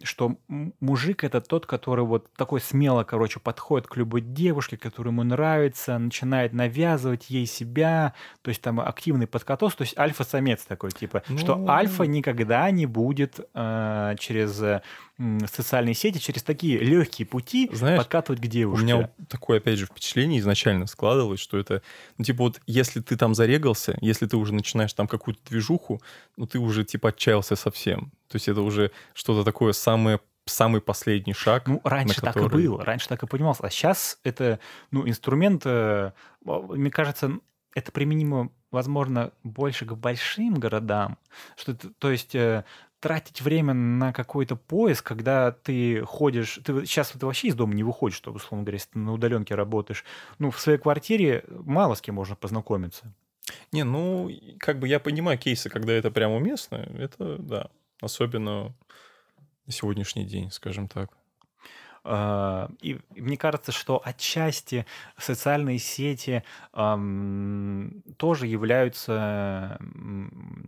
что 0.02 0.36
мужик 0.80 1.24
это 1.24 1.40
тот, 1.40 1.66
который 1.66 2.04
вот 2.04 2.32
такой 2.34 2.60
смело, 2.60 3.04
короче, 3.04 3.40
подходит 3.40 3.86
к 3.88 3.96
любой 3.96 4.20
девушке, 4.20 4.76
которая 4.76 5.12
ему 5.12 5.22
нравится, 5.22 5.98
начинает 5.98 6.52
навязывать 6.52 7.30
ей 7.30 7.46
себя, 7.46 8.12
то 8.42 8.50
есть 8.50 8.60
там 8.60 8.80
активный 8.80 9.26
подкатос, 9.26 9.74
то 9.74 9.82
есть 9.82 9.96
альфа-самец 9.98 10.64
такой, 10.64 10.90
типа, 10.90 11.22
что 11.38 11.56
Ну. 11.56 11.68
альфа 11.68 12.04
никогда 12.04 12.70
не 12.70 12.86
будет 12.86 13.40
э, 13.54 14.14
через 14.18 14.60
э, 14.60 14.82
социальные 15.46 15.94
сети, 15.94 16.18
через 16.18 16.42
такие 16.42 16.78
легкие 16.78 17.26
пути 17.26 17.70
Знаешь, 17.72 17.98
подкатывать 17.98 18.40
к 18.40 18.44
У 18.44 18.48
девушке. 18.48 18.84
меня 18.84 18.96
вот 18.96 19.10
такое, 19.28 19.58
опять 19.58 19.78
же, 19.78 19.86
впечатление 19.86 20.40
изначально 20.40 20.86
складывалось, 20.86 21.40
что 21.40 21.56
это, 21.56 21.80
ну, 22.18 22.24
типа, 22.24 22.44
вот 22.44 22.60
если 22.66 23.00
ты 23.00 23.16
там 23.16 23.34
зарегался, 23.34 23.96
если 24.02 24.26
ты 24.26 24.36
уже 24.36 24.52
начинаешь 24.52 24.92
там 24.92 25.06
какую-то 25.08 25.40
движуху, 25.48 26.02
ну, 26.36 26.46
ты 26.46 26.58
уже, 26.58 26.84
типа, 26.84 27.08
отчаялся 27.08 27.56
совсем. 27.56 28.12
То 28.28 28.36
есть 28.36 28.48
это 28.48 28.60
уже 28.62 28.90
что-то 29.14 29.44
такое 29.44 29.72
самое 29.72 30.20
самый 30.48 30.80
последний 30.80 31.32
шаг. 31.34 31.66
Ну, 31.66 31.80
раньше 31.82 32.20
на 32.24 32.26
так 32.32 32.36
и 32.36 32.44
который- 32.44 32.66
было, 32.68 32.84
раньше 32.84 33.08
так 33.08 33.22
и 33.22 33.26
понималось. 33.26 33.58
А 33.62 33.68
сейчас 33.70 34.20
это, 34.22 34.60
ну, 34.92 35.08
инструмент, 35.08 35.62
э, 35.64 36.12
мне 36.44 36.90
кажется, 36.92 37.32
это 37.74 37.90
применимо, 37.90 38.50
возможно, 38.70 39.32
больше 39.42 39.86
к 39.86 39.92
большим 39.94 40.54
городам. 40.54 41.18
Что 41.56 41.72
это- 41.72 41.90
то 41.98 42.12
есть 42.12 42.36
э, 42.36 42.64
тратить 43.00 43.40
время 43.42 43.74
на 43.74 44.12
какой-то 44.12 44.54
поиск, 44.54 45.04
когда 45.04 45.50
ты 45.50 46.02
ходишь, 46.02 46.60
ты 46.64 46.86
сейчас 46.86 47.10
ты 47.10 47.26
вообще 47.26 47.48
из 47.48 47.54
дома 47.56 47.74
не 47.74 47.82
выходишь, 47.82 48.16
чтобы, 48.16 48.36
условно 48.36 48.62
говоря, 48.64 48.76
если 48.76 48.90
ты 48.92 48.98
на 49.00 49.12
удаленке 49.12 49.54
работаешь. 49.56 50.04
Ну, 50.38 50.50
в 50.52 50.60
своей 50.60 50.78
квартире 50.78 51.44
мало 51.48 51.94
с 51.94 52.00
кем 52.00 52.14
можно 52.14 52.36
познакомиться. 52.36 53.12
Не, 53.72 53.82
ну, 53.84 54.30
как 54.58 54.78
бы 54.78 54.86
я 54.88 54.98
понимаю 55.00 55.38
кейсы, 55.38 55.68
когда 55.68 55.92
это 55.92 56.10
прям 56.12 56.30
уместно, 56.32 56.76
это, 56.76 57.36
да, 57.38 57.68
особенно 58.00 58.74
на 59.66 59.72
сегодняшний 59.72 60.24
день, 60.24 60.50
скажем 60.50 60.88
так. 60.88 61.10
А, 62.08 62.70
И 62.80 63.00
мне 63.16 63.36
кажется, 63.36 63.72
что 63.72 64.00
отчасти 64.04 64.86
социальные 65.18 65.80
сети 65.80 66.44
ам, 66.72 68.02
тоже 68.16 68.46
являются 68.46 69.76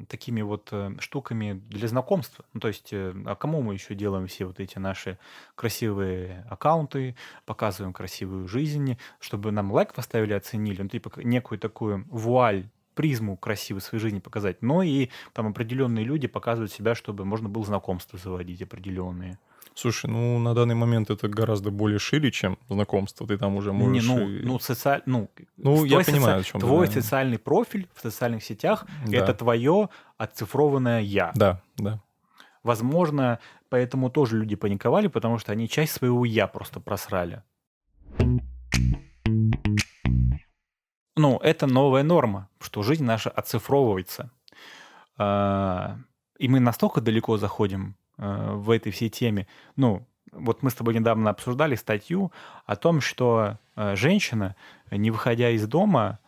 такими 0.09 0.43
вот 0.43 0.69
э, 0.73 0.97
штуками 0.99 1.63
для 1.69 1.87
знакомства. 1.87 2.45
Ну, 2.55 2.61
то 2.61 2.69
есть, 2.69 2.93
э, 2.93 3.15
а 3.25 3.37
кому 3.37 3.63
мы 3.63 3.75
еще 3.75 3.95
делаем 3.95 4.27
все 4.27 4.47
вот 4.47 4.59
эти 4.59 4.79
наши 4.79 5.17
красивые 5.55 6.45
аккаунты, 6.51 7.15
показываем 7.47 7.93
красивую 7.93 8.49
жизнь, 8.49 8.99
чтобы 9.21 9.53
нам 9.53 9.71
лайк 9.71 9.95
поставили, 9.95 10.33
оценили, 10.33 10.83
ну, 10.83 10.89
типа 10.89 11.21
некую 11.23 11.61
такую 11.61 12.05
вуаль 12.11 12.69
призму 12.99 13.37
красивой 13.37 13.81
своей 13.81 14.03
жизни 14.03 14.19
показать, 14.19 14.61
но 14.61 14.83
и 14.83 15.09
там 15.33 15.47
определенные 15.47 16.05
люди 16.05 16.27
показывают 16.27 16.73
себя, 16.73 16.97
чтобы 16.97 17.25
можно 17.25 17.49
было 17.49 17.65
знакомства 17.65 18.19
заводить 18.19 18.61
определенные. 18.63 19.39
Слушай, 19.75 20.11
ну, 20.11 20.39
на 20.41 20.55
данный 20.55 20.75
момент 20.75 21.11
это 21.11 21.29
гораздо 21.29 21.71
более 21.71 22.01
шире, 22.01 22.33
чем 22.33 22.59
знакомство. 22.69 23.25
Ты 23.29 23.39
там 23.39 23.55
уже 23.55 23.71
Не, 23.73 23.79
можешь... 23.79 24.05
ну, 24.07 24.29
и- 24.29 24.43
ну, 24.45 24.59
социаль... 24.59 25.03
ну, 25.07 25.31
Ну, 25.57 25.85
я 25.85 26.01
твой 26.01 26.05
понимаю, 26.05 26.41
соци- 26.43 26.51
о 26.57 26.59
ты, 26.59 26.67
Твой 26.67 26.87
да. 26.87 26.93
социальный 26.95 27.39
профиль 27.39 27.87
в 27.95 28.01
социальных 28.03 28.43
сетях 28.43 28.85
Да. 29.07 29.17
это 29.19 29.35
твое 29.35 29.89
оцифрованное 30.17 31.01
я. 31.01 31.31
Да, 31.37 31.61
да. 31.77 32.01
Возможно, 32.65 33.39
поэтому 33.69 34.11
тоже 34.11 34.37
люди 34.39 34.57
паниковали, 34.57 35.07
потому 35.07 35.39
что 35.39 35.53
они 35.53 35.69
часть 35.69 35.93
своего 35.93 36.25
я 36.25 36.49
просто 36.49 36.81
просрали. 36.81 37.43
Ну, 41.19 41.37
это 41.39 41.67
новая 41.67 42.05
норма, 42.05 42.49
что 42.61 42.83
жизнь 42.85 43.05
наша 43.05 43.29
оцифровывается. 43.31 44.31
А, 45.17 45.97
И 46.39 46.49
мы 46.49 46.61
настолько 46.61 47.01
далеко 47.01 47.37
заходим 47.39 47.97
э, 48.19 48.53
в 48.55 48.71
этой 48.71 48.93
всей 48.93 49.09
теме. 49.09 49.49
Ну, 49.75 50.07
вот 50.31 50.63
мы 50.63 50.71
с 50.71 50.75
тобой 50.75 50.95
недавно 50.95 51.31
обсуждали 51.31 51.75
статью 51.75 52.31
о 52.67 52.77
том, 52.77 53.01
что 53.01 53.57
э, 53.75 53.97
женщина, 53.97 54.55
не 54.93 55.11
выходя 55.11 55.51
из 55.51 55.67
дома, 55.67 56.21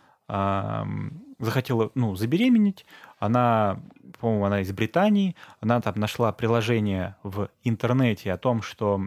захотела, 1.40 1.90
ну, 1.94 2.14
забеременеть. 2.14 2.86
Она, 3.18 3.80
по-моему, 4.20 4.44
она 4.44 4.60
из 4.60 4.72
Британии. 4.72 5.34
Она 5.60 5.80
там 5.80 5.94
нашла 5.96 6.32
приложение 6.32 7.16
в 7.22 7.48
интернете 7.64 8.32
о 8.32 8.38
том, 8.38 8.62
что 8.62 9.00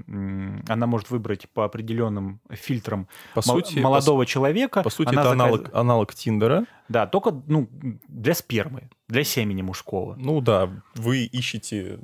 она 0.67 0.87
может 0.87 1.09
выбрать 1.09 1.49
по 1.49 1.63
определенным 1.65 2.41
фильтрам 2.49 3.07
По 3.33 3.41
сути, 3.41 3.79
молодого 3.79 4.25
человека. 4.25 4.79
по, 4.79 4.85
по 4.85 4.89
сути 4.89 5.09
Она 5.09 5.21
это 5.21 5.29
заказ- 5.31 5.41
аналог, 5.43 5.69
аналог 5.73 6.13
Тиндера. 6.13 6.65
Да, 6.89 7.07
только 7.07 7.31
ну, 7.47 7.69
для 8.07 8.33
спермы, 8.33 8.89
для 9.07 9.23
семени 9.23 9.61
мужского. 9.61 10.15
Ну 10.17 10.41
да, 10.41 10.69
вы 10.95 11.25
ищете 11.25 11.99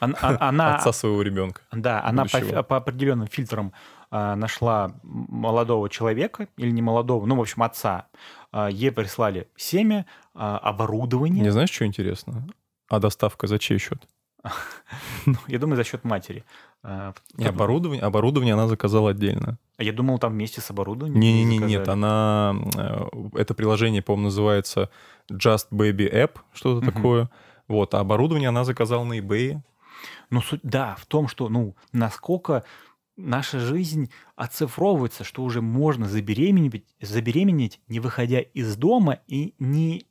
Она, 0.40 0.76
отца 0.76 0.92
своего 0.92 1.22
ребенка. 1.22 1.62
Да, 1.72 2.02
она 2.04 2.24
по, 2.24 2.62
по 2.62 2.76
определенным 2.76 3.26
фильтрам 3.26 3.72
а, 4.10 4.36
нашла 4.36 4.92
молодого 5.02 5.88
человека, 5.88 6.48
или 6.56 6.70
не 6.70 6.82
молодого, 6.82 7.26
ну, 7.26 7.36
в 7.36 7.40
общем, 7.40 7.62
отца. 7.62 8.06
А, 8.52 8.68
ей 8.68 8.90
прислали 8.92 9.48
семя, 9.56 10.06
а, 10.34 10.58
оборудование. 10.58 11.42
Не 11.42 11.50
знаешь, 11.50 11.70
что 11.70 11.84
интересно? 11.84 12.46
А 12.88 13.00
доставка 13.00 13.46
за 13.46 13.58
чей 13.58 13.78
счет? 13.78 14.06
Ну, 15.26 15.34
Я 15.46 15.58
думаю, 15.58 15.76
за 15.76 15.84
счет 15.84 16.04
матери. 16.04 16.44
Не, 17.36 17.46
оборудование, 17.46 18.02
оборудование 18.02 18.54
она 18.54 18.66
заказала 18.68 19.10
отдельно. 19.10 19.58
А 19.76 19.82
Я 19.82 19.92
думал, 19.92 20.18
там 20.18 20.32
вместе 20.32 20.60
с 20.60 20.70
оборудованием. 20.70 21.20
Не-не-не, 21.20 21.58
заказали. 21.58 21.78
нет, 21.78 21.88
она... 21.88 22.56
э, 22.76 23.06
Это 23.34 23.52
приложение, 23.54 24.00
по-моему, 24.00 24.26
называется 24.26 24.88
Just 25.30 25.66
Baby 25.70 26.10
App, 26.10 26.36
что-то 26.52 26.86
такое. 26.90 27.28
Вот, 27.66 27.94
а 27.94 28.00
оборудование 28.00 28.48
она 28.48 28.64
заказала 28.64 29.04
на 29.04 29.18
eBay. 29.18 29.58
Ну, 30.30 30.40
суть, 30.40 30.60
да, 30.62 30.96
в 30.98 31.06
том, 31.06 31.28
что, 31.28 31.48
ну, 31.48 31.74
насколько 31.92 32.64
наша 33.16 33.58
жизнь 33.58 34.10
оцифровывается, 34.36 35.24
что 35.24 35.42
уже 35.42 35.60
можно 35.62 36.08
забеременеть, 36.08 36.84
забеременеть 37.00 37.80
не 37.88 38.00
выходя 38.00 38.40
из 38.40 38.76
дома 38.76 39.18
и 39.26 39.54
не, 39.58 40.06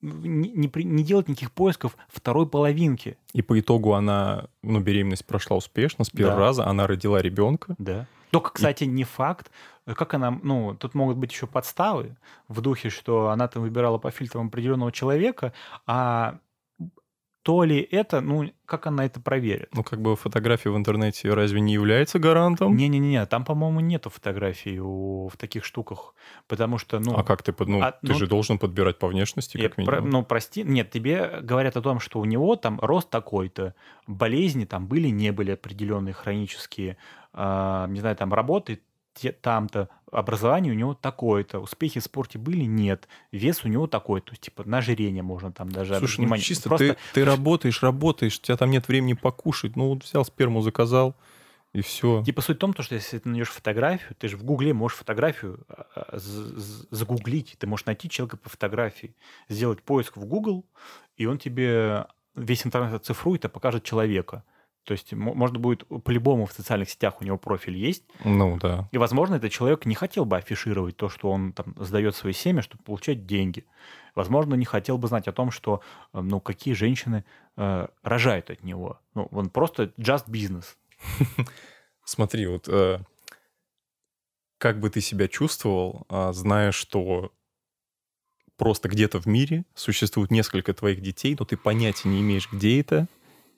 не, 0.00 0.50
не 0.50 0.70
не 0.84 1.02
делать 1.04 1.28
никаких 1.28 1.50
поисков 1.52 1.96
второй 2.08 2.46
половинки. 2.46 3.16
И 3.32 3.42
по 3.42 3.58
итогу 3.58 3.94
она, 3.94 4.46
ну, 4.62 4.80
беременность 4.80 5.26
прошла 5.26 5.56
успешно, 5.56 6.04
с 6.04 6.10
первого 6.10 6.36
Да. 6.36 6.40
раза 6.40 6.66
она 6.66 6.86
родила 6.86 7.20
ребенка. 7.20 7.74
Да. 7.78 8.06
Только, 8.30 8.50
кстати, 8.52 8.84
не 8.84 9.04
факт, 9.04 9.50
как 9.84 10.14
она, 10.14 10.30
ну, 10.42 10.74
тут 10.74 10.94
могут 10.94 11.18
быть 11.18 11.32
еще 11.32 11.46
подставы 11.46 12.16
в 12.48 12.60
духе, 12.60 12.88
что 12.88 13.28
она 13.28 13.46
там 13.48 13.62
выбирала 13.62 13.98
по 13.98 14.10
фильтрам 14.10 14.46
определенного 14.46 14.90
человека, 14.92 15.52
а 15.86 16.38
то 17.42 17.64
ли 17.64 17.80
это, 17.90 18.20
ну, 18.20 18.50
как 18.66 18.86
она 18.86 19.04
это 19.04 19.20
проверит? 19.20 19.68
Ну, 19.74 19.82
как 19.82 20.00
бы 20.00 20.14
фотография 20.14 20.70
в 20.70 20.76
интернете 20.76 21.34
разве 21.34 21.60
не 21.60 21.72
является 21.72 22.18
гарантом? 22.20 22.76
Не-не-не, 22.76 23.26
там, 23.26 23.44
по-моему, 23.44 23.80
нету 23.80 24.10
фотографий 24.10 24.78
у- 24.80 25.28
в 25.28 25.36
таких 25.36 25.64
штуках, 25.64 26.14
потому 26.46 26.78
что, 26.78 27.00
ну... 27.00 27.16
а 27.16 27.24
как 27.24 27.42
ты, 27.42 27.52
под- 27.52 27.68
ну, 27.68 27.82
а, 27.82 27.92
ты 27.92 28.12
ну, 28.12 28.14
же 28.14 28.26
должен 28.28 28.58
подбирать 28.58 28.98
по 28.98 29.08
внешности, 29.08 29.56
как 29.60 29.74
про- 29.74 29.82
минимум. 29.82 30.10
ну, 30.10 30.24
прости, 30.24 30.62
нет, 30.62 30.90
тебе 30.90 31.40
говорят 31.42 31.76
о 31.76 31.82
том, 31.82 31.98
что 31.98 32.20
у 32.20 32.24
него 32.24 32.54
там 32.54 32.78
рост 32.80 33.10
такой-то, 33.10 33.74
болезни 34.06 34.64
там 34.64 34.86
были, 34.86 35.08
не 35.08 35.32
были 35.32 35.50
определенные 35.50 36.14
хронические, 36.14 36.96
а, 37.32 37.86
не 37.88 37.98
знаю, 38.00 38.14
там 38.16 38.32
работы 38.32 38.80
там-то, 39.40 39.88
образование 40.12 40.72
у 40.72 40.76
него 40.76 40.94
такое-то, 40.94 41.58
успехи 41.58 42.00
в 42.00 42.04
спорте 42.04 42.38
были, 42.38 42.64
нет, 42.64 43.08
вес 43.32 43.64
у 43.64 43.68
него 43.68 43.86
такой, 43.86 44.20
то 44.20 44.32
есть, 44.32 44.42
типа, 44.42 44.62
на 44.64 44.78
ожирение 44.78 45.22
можно 45.22 45.50
там 45.52 45.70
даже 45.70 45.96
Слушай, 45.96 46.18
ну 46.18 46.24
внимание. 46.24 46.44
чисто 46.44 46.68
Просто 46.68 46.94
ты, 46.94 46.96
ты 47.14 47.24
работаешь, 47.24 47.82
работаешь, 47.82 48.38
у 48.38 48.42
тебя 48.42 48.56
там 48.56 48.70
нет 48.70 48.86
времени 48.86 49.14
покушать. 49.14 49.74
Ну, 49.74 49.88
вот 49.88 50.04
взял 50.04 50.24
сперму, 50.24 50.60
заказал, 50.60 51.16
и 51.72 51.80
все. 51.80 52.22
Типа 52.22 52.42
суть 52.42 52.58
в 52.58 52.60
том, 52.60 52.74
то, 52.74 52.82
что 52.82 52.94
если 52.94 53.18
ты 53.18 53.28
найдешь 53.28 53.48
фотографию, 53.48 54.14
ты 54.18 54.28
же 54.28 54.36
в 54.36 54.44
Гугле 54.44 54.74
можешь 54.74 54.98
фотографию 54.98 55.64
а, 55.68 55.86
а, 55.94 56.18
загуглить, 56.18 57.56
ты 57.58 57.66
можешь 57.66 57.86
найти 57.86 58.10
человека 58.10 58.36
по 58.36 58.50
фотографии, 58.50 59.16
сделать 59.48 59.82
поиск 59.82 60.18
в 60.18 60.24
Google, 60.26 60.66
и 61.16 61.24
он 61.24 61.38
тебе 61.38 62.06
весь 62.34 62.66
интернет 62.66 62.92
оцифрует 62.92 63.44
и 63.46 63.48
покажет 63.48 63.84
человека. 63.84 64.44
То 64.84 64.92
есть 64.92 65.12
мо- 65.12 65.34
можно 65.34 65.58
будет 65.58 65.84
по-любому 66.04 66.46
в 66.46 66.52
социальных 66.52 66.90
сетях 66.90 67.20
у 67.20 67.24
него 67.24 67.38
профиль 67.38 67.76
есть, 67.76 68.04
Ну, 68.24 68.58
да. 68.58 68.88
и, 68.92 68.98
возможно, 68.98 69.36
этот 69.36 69.52
человек 69.52 69.86
не 69.86 69.94
хотел 69.94 70.24
бы 70.24 70.36
афишировать 70.36 70.96
то, 70.96 71.08
что 71.08 71.30
он 71.30 71.52
там 71.52 71.74
сдает 71.78 72.16
свои 72.16 72.32
семя, 72.32 72.62
чтобы 72.62 72.82
получать 72.82 73.26
деньги. 73.26 73.64
Возможно, 74.14 74.54
не 74.54 74.64
хотел 74.64 74.98
бы 74.98 75.08
знать 75.08 75.28
о 75.28 75.32
том, 75.32 75.50
что, 75.50 75.80
э, 76.12 76.20
ну, 76.20 76.40
какие 76.40 76.74
женщины 76.74 77.24
э, 77.56 77.86
рожают 78.02 78.50
от 78.50 78.62
него. 78.64 79.00
Ну, 79.14 79.28
он 79.30 79.50
просто 79.50 79.92
just 79.98 80.26
business. 80.28 80.76
Смотри, 82.04 82.46
вот 82.46 82.68
э, 82.68 83.00
как 84.58 84.80
бы 84.80 84.90
ты 84.90 85.00
себя 85.00 85.28
чувствовал, 85.28 86.04
а, 86.08 86.32
зная, 86.32 86.72
что 86.72 87.32
просто 88.56 88.88
где-то 88.88 89.20
в 89.20 89.26
мире 89.26 89.64
существует 89.74 90.30
несколько 90.30 90.72
твоих 90.74 91.00
детей, 91.00 91.36
но 91.38 91.44
ты 91.44 91.56
понятия 91.56 92.08
не 92.08 92.20
имеешь, 92.20 92.48
где 92.52 92.80
это, 92.80 93.08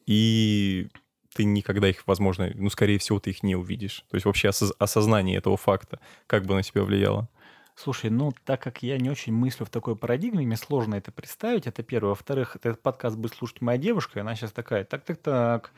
и 0.06 0.88
ты 1.34 1.44
никогда 1.44 1.88
их, 1.88 2.06
возможно, 2.06 2.50
ну, 2.54 2.70
скорее 2.70 2.98
всего, 2.98 3.20
ты 3.20 3.30
их 3.30 3.42
не 3.42 3.56
увидишь. 3.56 4.04
То 4.10 4.14
есть 4.14 4.24
вообще 4.24 4.48
осоз- 4.48 4.74
осознание 4.78 5.36
этого 5.36 5.56
факта, 5.56 6.00
как 6.26 6.46
бы 6.46 6.54
на 6.54 6.62
тебя 6.62 6.82
влияло. 6.82 7.28
Слушай, 7.76 8.10
ну, 8.10 8.32
так 8.44 8.62
как 8.62 8.84
я 8.84 8.96
не 8.98 9.10
очень 9.10 9.32
мыслю 9.32 9.66
в 9.66 9.70
такой 9.70 9.96
парадигме, 9.96 10.46
мне 10.46 10.56
сложно 10.56 10.94
это 10.94 11.10
представить, 11.10 11.66
это 11.66 11.82
первое. 11.82 12.10
Во-вторых, 12.10 12.56
этот 12.62 12.80
подкаст 12.80 13.16
будет 13.16 13.34
слушать 13.34 13.60
моя 13.60 13.78
девушка, 13.78 14.18
и 14.18 14.22
она 14.22 14.36
сейчас 14.36 14.52
такая, 14.52 14.84
так-так-так, 14.84 15.72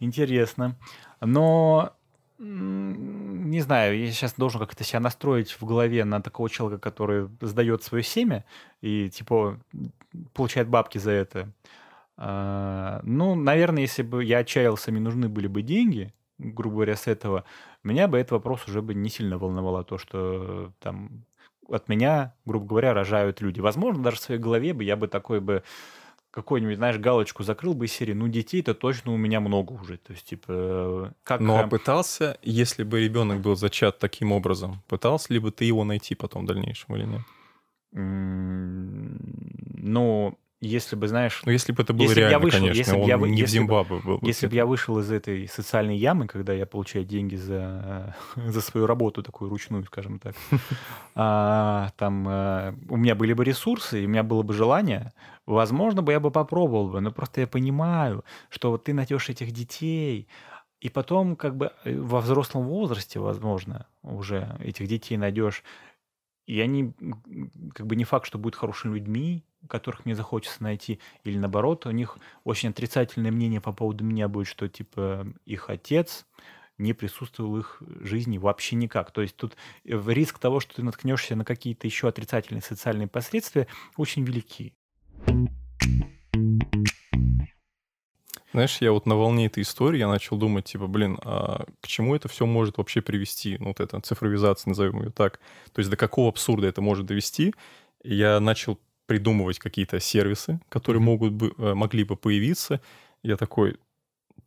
интересно. 0.00 0.76
Но 1.20 1.94
не 2.38 3.60
знаю, 3.60 3.98
я 3.98 4.10
сейчас 4.10 4.34
должен 4.34 4.60
как-то 4.60 4.84
себя 4.84 5.00
настроить 5.00 5.52
в 5.52 5.64
голове 5.64 6.04
на 6.04 6.20
такого 6.20 6.50
человека, 6.50 6.82
который 6.82 7.30
сдает 7.40 7.82
свое 7.82 8.02
семя 8.04 8.44
и, 8.82 9.08
типа, 9.08 9.58
получает 10.34 10.68
бабки 10.68 10.98
за 10.98 11.12
это. 11.12 11.50
А, 12.16 13.00
ну, 13.02 13.34
наверное, 13.34 13.82
если 13.82 14.02
бы 14.02 14.24
я 14.24 14.38
отчаялся, 14.38 14.90
мне 14.90 15.00
нужны 15.00 15.28
были 15.28 15.46
бы 15.46 15.62
деньги, 15.62 16.12
грубо 16.38 16.76
говоря, 16.76 16.96
с 16.96 17.06
этого, 17.06 17.44
меня 17.82 18.08
бы 18.08 18.18
этот 18.18 18.32
вопрос 18.32 18.66
уже 18.68 18.82
бы 18.82 18.94
не 18.94 19.08
сильно 19.08 19.38
волновало, 19.38 19.84
то, 19.84 19.98
что 19.98 20.72
там 20.80 21.24
от 21.68 21.88
меня, 21.88 22.34
грубо 22.44 22.66
говоря, 22.66 22.94
рожают 22.94 23.40
люди. 23.40 23.60
Возможно, 23.60 24.02
даже 24.02 24.16
в 24.16 24.20
своей 24.20 24.40
голове 24.40 24.72
бы 24.72 24.84
я 24.84 24.96
бы 24.96 25.08
такой 25.08 25.40
бы 25.40 25.62
какую-нибудь, 26.30 26.76
знаешь, 26.76 26.98
галочку 26.98 27.42
закрыл 27.44 27.72
бы 27.72 27.86
из 27.86 27.92
серии, 27.92 28.12
ну, 28.12 28.28
детей-то 28.28 28.74
точно 28.74 29.12
у 29.12 29.16
меня 29.16 29.40
много 29.40 29.72
уже. 29.72 29.96
То 29.96 30.12
есть, 30.12 30.26
типа, 30.26 31.14
как... 31.22 31.40
Ну, 31.40 31.56
а 31.56 31.66
пытался, 31.66 32.38
если 32.42 32.84
бы 32.84 33.00
ребенок 33.02 33.40
был 33.40 33.56
зачат 33.56 33.98
таким 33.98 34.32
образом, 34.32 34.82
пытался 34.86 35.32
ли 35.32 35.38
бы 35.38 35.50
ты 35.50 35.64
его 35.64 35.82
найти 35.84 36.14
потом 36.14 36.44
в 36.44 36.46
дальнейшем 36.46 36.94
или 36.94 37.04
нет? 37.06 37.22
Ну, 39.78 40.38
если 40.66 40.96
бы, 40.96 41.08
знаешь... 41.08 41.42
Ну, 41.44 41.52
если 41.52 41.72
бы 41.72 41.82
это 41.82 41.92
было 41.92 42.12
реально, 42.12 42.30
я 42.30 42.38
вышел, 42.38 42.60
конечно, 42.60 42.78
если 42.78 42.96
он 42.96 43.08
я, 43.08 43.16
не 43.16 43.30
если 43.30 43.44
в 43.44 43.48
Зимбабве 43.48 44.00
был. 44.04 44.18
Бы 44.18 44.26
если 44.26 44.46
бы 44.46 44.54
я 44.54 44.66
вышел 44.66 44.98
из 44.98 45.10
этой 45.10 45.48
социальной 45.48 45.96
ямы, 45.96 46.26
когда 46.26 46.52
я 46.52 46.66
получаю 46.66 47.04
деньги 47.04 47.36
за, 47.36 48.14
за 48.36 48.60
свою 48.60 48.86
работу, 48.86 49.22
такую 49.22 49.50
ручную, 49.50 49.84
скажем 49.84 50.18
так, 50.18 50.34
а, 51.14 51.90
там 51.96 52.26
а, 52.28 52.74
у 52.88 52.96
меня 52.96 53.14
были 53.14 53.32
бы 53.32 53.44
ресурсы, 53.44 54.02
и 54.02 54.06
у 54.06 54.08
меня 54.08 54.22
было 54.22 54.42
бы 54.42 54.52
желание, 54.52 55.12
возможно, 55.46 56.02
бы 56.02 56.12
я 56.12 56.20
бы 56.20 56.30
попробовал 56.30 56.88
бы, 56.88 57.00
но 57.00 57.10
просто 57.10 57.42
я 57.42 57.46
понимаю, 57.46 58.24
что 58.48 58.70
вот 58.70 58.84
ты 58.84 58.94
найдешь 58.94 59.28
этих 59.28 59.52
детей, 59.52 60.28
и 60.80 60.88
потом 60.88 61.36
как 61.36 61.56
бы 61.56 61.72
э, 61.84 61.98
во 61.98 62.20
взрослом 62.20 62.64
возрасте, 62.64 63.18
возможно, 63.18 63.86
уже 64.02 64.56
этих 64.60 64.86
детей 64.86 65.16
найдешь, 65.16 65.62
и 66.46 66.60
они 66.60 66.92
как 67.74 67.86
бы 67.86 67.96
не 67.96 68.04
факт, 68.04 68.26
что 68.26 68.38
будут 68.38 68.56
хорошими 68.56 68.94
людьми, 68.94 69.44
которых 69.68 70.04
мне 70.04 70.14
захочется 70.14 70.62
найти, 70.62 71.00
или 71.24 71.38
наоборот, 71.38 71.86
у 71.86 71.90
них 71.90 72.18
очень 72.44 72.70
отрицательное 72.70 73.32
мнение 73.32 73.60
по 73.60 73.72
поводу 73.72 74.04
меня 74.04 74.28
будет, 74.28 74.46
что 74.46 74.68
типа 74.68 75.26
их 75.44 75.68
отец 75.68 76.26
не 76.78 76.92
присутствовал 76.92 77.52
в 77.52 77.58
их 77.58 77.82
жизни 78.00 78.38
вообще 78.38 78.76
никак. 78.76 79.10
То 79.10 79.22
есть 79.22 79.36
тут 79.36 79.56
э, 79.84 80.00
риск 80.06 80.38
того, 80.38 80.60
что 80.60 80.74
ты 80.74 80.82
наткнешься 80.82 81.34
на 81.34 81.44
какие-то 81.44 81.86
еще 81.86 82.08
отрицательные 82.08 82.62
социальные 82.62 83.08
последствия, 83.08 83.66
очень 83.96 84.24
велики. 84.24 84.74
Знаешь, 88.56 88.78
я 88.80 88.90
вот 88.90 89.04
на 89.04 89.16
волне 89.16 89.48
этой 89.48 89.62
истории 89.62 89.98
я 89.98 90.08
начал 90.08 90.38
думать, 90.38 90.64
типа, 90.64 90.86
блин, 90.86 91.18
а 91.22 91.66
к 91.82 91.86
чему 91.86 92.16
это 92.16 92.26
все 92.28 92.46
может 92.46 92.78
вообще 92.78 93.02
привести? 93.02 93.58
Ну, 93.58 93.66
вот 93.66 93.80
эта 93.80 94.00
цифровизация, 94.00 94.70
назовем 94.70 95.02
ее 95.02 95.10
так. 95.10 95.40
То 95.74 95.80
есть 95.80 95.90
до 95.90 95.98
какого 95.98 96.30
абсурда 96.30 96.66
это 96.66 96.80
может 96.80 97.04
довести? 97.04 97.52
Я 98.02 98.40
начал 98.40 98.80
придумывать 99.04 99.58
какие-то 99.58 100.00
сервисы, 100.00 100.58
которые 100.70 101.02
могут 101.02 101.34
бы, 101.34 101.52
э, 101.58 101.74
могли 101.74 102.02
бы 102.02 102.16
появиться. 102.16 102.80
Я 103.22 103.36
такой, 103.36 103.76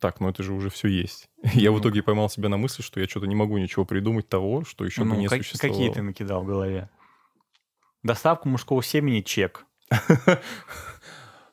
так, 0.00 0.18
ну 0.18 0.28
это 0.28 0.42
же 0.42 0.54
уже 0.54 0.70
все 0.70 0.88
есть. 0.88 1.28
Я 1.54 1.70
в 1.70 1.78
итоге 1.78 2.02
поймал 2.02 2.28
себя 2.28 2.48
на 2.48 2.56
мысли, 2.56 2.82
что 2.82 2.98
я 2.98 3.06
что-то 3.06 3.26
не 3.26 3.36
могу 3.36 3.58
ничего 3.58 3.84
придумать 3.84 4.28
того, 4.28 4.64
что 4.64 4.84
еще 4.84 5.04
ну, 5.04 5.14
бы 5.14 5.20
не 5.20 5.28
как, 5.28 5.38
существовало. 5.38 5.78
Какие 5.78 5.94
ты 5.94 6.02
накидал 6.02 6.42
в 6.42 6.46
голове? 6.46 6.90
Доставку 8.02 8.48
мужского 8.48 8.82
семени 8.82 9.20
чек. 9.20 9.66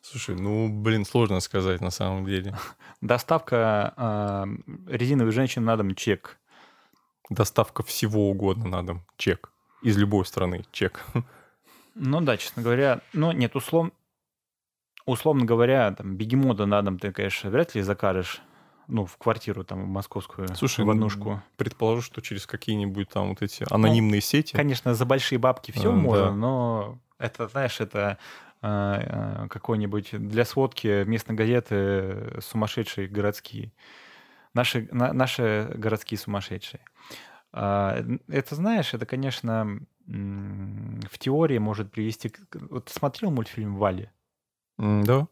Слушай, 0.09 0.35
ну, 0.35 0.69
блин, 0.69 1.03
сложно 1.03 1.41
сказать 1.41 1.81
на 1.81 1.89
самом 1.89 2.25
деле. 2.25 2.55
Доставка 3.01 3.93
э, 3.97 4.45
резиновой 4.87 5.33
женщины 5.33 5.65
на 5.65 5.75
дом 5.75 5.95
чек. 5.95 6.37
Доставка 7.29 7.83
всего 7.83 8.29
угодно 8.29 8.69
на 8.69 8.85
дом 8.85 9.05
чек. 9.17 9.51
Из 9.81 9.97
любой 9.97 10.25
страны 10.25 10.63
чек. 10.71 11.03
Ну 11.99 12.21
да, 12.21 12.37
честно 12.37 12.61
говоря, 12.61 13.01
ну 13.13 13.31
нет, 13.31 13.55
условно, 13.55 13.91
условно 15.07 15.45
говоря, 15.45 15.91
там, 15.93 16.15
бегемота 16.15 16.67
на 16.67 16.83
дом 16.83 16.99
ты, 16.99 17.11
конечно, 17.11 17.49
вряд 17.49 17.73
ли 17.73 17.81
закажешь, 17.81 18.39
ну, 18.87 19.07
в 19.07 19.17
квартиру 19.17 19.63
там 19.63 19.83
в 19.83 19.87
московскую, 19.87 20.47
Слушай, 20.53 20.85
в 20.85 20.91
однушку. 20.91 21.41
предположу, 21.55 22.03
что 22.03 22.21
через 22.21 22.45
какие-нибудь 22.45 23.09
там 23.09 23.29
вот 23.29 23.41
эти 23.41 23.65
анонимные 23.71 24.19
ну, 24.19 24.21
сети. 24.21 24.55
Конечно, 24.55 24.93
за 24.93 25.05
большие 25.07 25.39
бабки 25.39 25.71
все 25.71 25.89
а, 25.89 25.95
можно, 25.95 26.25
да. 26.25 26.33
но 26.33 26.99
это, 27.17 27.47
знаешь, 27.47 27.81
это 27.81 28.19
какой-нибудь 29.49 30.09
для 30.11 30.45
сводки 30.45 31.03
местной 31.05 31.35
газеты 31.35 32.39
сумасшедшие 32.41 33.07
городские. 33.07 33.71
Наши, 34.53 34.87
на, 34.91 35.13
наши 35.13 35.71
городские 35.75 36.17
сумасшедшие. 36.17 36.81
А, 37.51 38.03
это, 38.27 38.55
знаешь, 38.55 38.93
это, 38.93 39.05
конечно, 39.05 39.79
в 40.05 41.17
теории 41.19 41.57
может 41.57 41.91
привести... 41.91 42.31
Вот 42.69 42.85
ты 42.85 42.93
смотрел 42.93 43.31
мультфильм 43.31 43.75
«Вали»? 43.75 44.09
Да. 44.77 45.27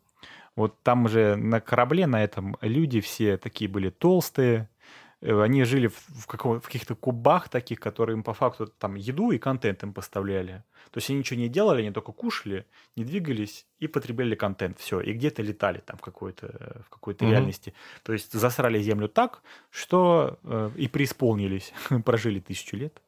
Вот 0.55 0.81
там 0.83 1.07
же 1.07 1.35
на 1.35 1.59
корабле 1.59 2.07
на 2.07 2.23
этом 2.23 2.57
люди 2.61 3.01
все 3.01 3.37
такие 3.37 3.69
были 3.69 3.89
толстые, 3.89 4.69
они 5.31 5.63
жили 5.63 5.87
в, 5.87 5.97
в, 6.07 6.27
каком, 6.27 6.59
в 6.59 6.65
каких-то 6.65 6.95
кубах 6.95 7.49
таких, 7.49 7.79
которые 7.79 8.15
им 8.15 8.23
по 8.23 8.33
факту 8.33 8.67
там 8.67 8.95
еду 8.95 9.31
и 9.31 9.37
контент 9.37 9.83
им 9.83 9.93
поставляли. 9.93 10.63
То 10.91 10.99
есть 10.99 11.09
они 11.09 11.19
ничего 11.19 11.39
не 11.39 11.49
делали, 11.49 11.81
они 11.81 11.91
только 11.91 12.11
кушали, 12.11 12.65
не 12.95 13.03
двигались 13.03 13.65
и 13.79 13.87
потребляли 13.87 14.35
контент. 14.35 14.79
Все. 14.79 15.01
И 15.01 15.13
где-то 15.13 15.41
летали 15.41 15.79
там 15.79 15.97
в 15.97 16.01
какой-то, 16.01 16.83
в 16.85 16.89
какой-то 16.89 17.25
mm-hmm. 17.25 17.31
реальности. 17.31 17.73
То 18.03 18.13
есть 18.13 18.33
засрали 18.33 18.79
Землю 18.81 19.07
так, 19.07 19.41
что 19.71 20.37
э, 20.43 20.71
и 20.75 20.87
преисполнились. 20.87 21.73
Прожили 22.05 22.39
тысячу 22.39 22.77
лет. 22.77 23.01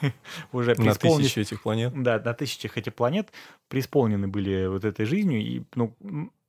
Уже 0.52 0.74
На 0.76 0.94
тысячи 0.94 1.40
этих 1.40 1.62
планет. 1.62 1.92
Да, 2.02 2.18
на 2.18 2.32
тысячах 2.32 2.78
этих 2.78 2.94
планет 2.94 3.32
преисполнены 3.68 4.28
были 4.28 4.66
вот 4.66 4.84
этой 4.84 5.04
жизнью. 5.04 5.40
И 5.40 5.62
ну, 5.74 5.94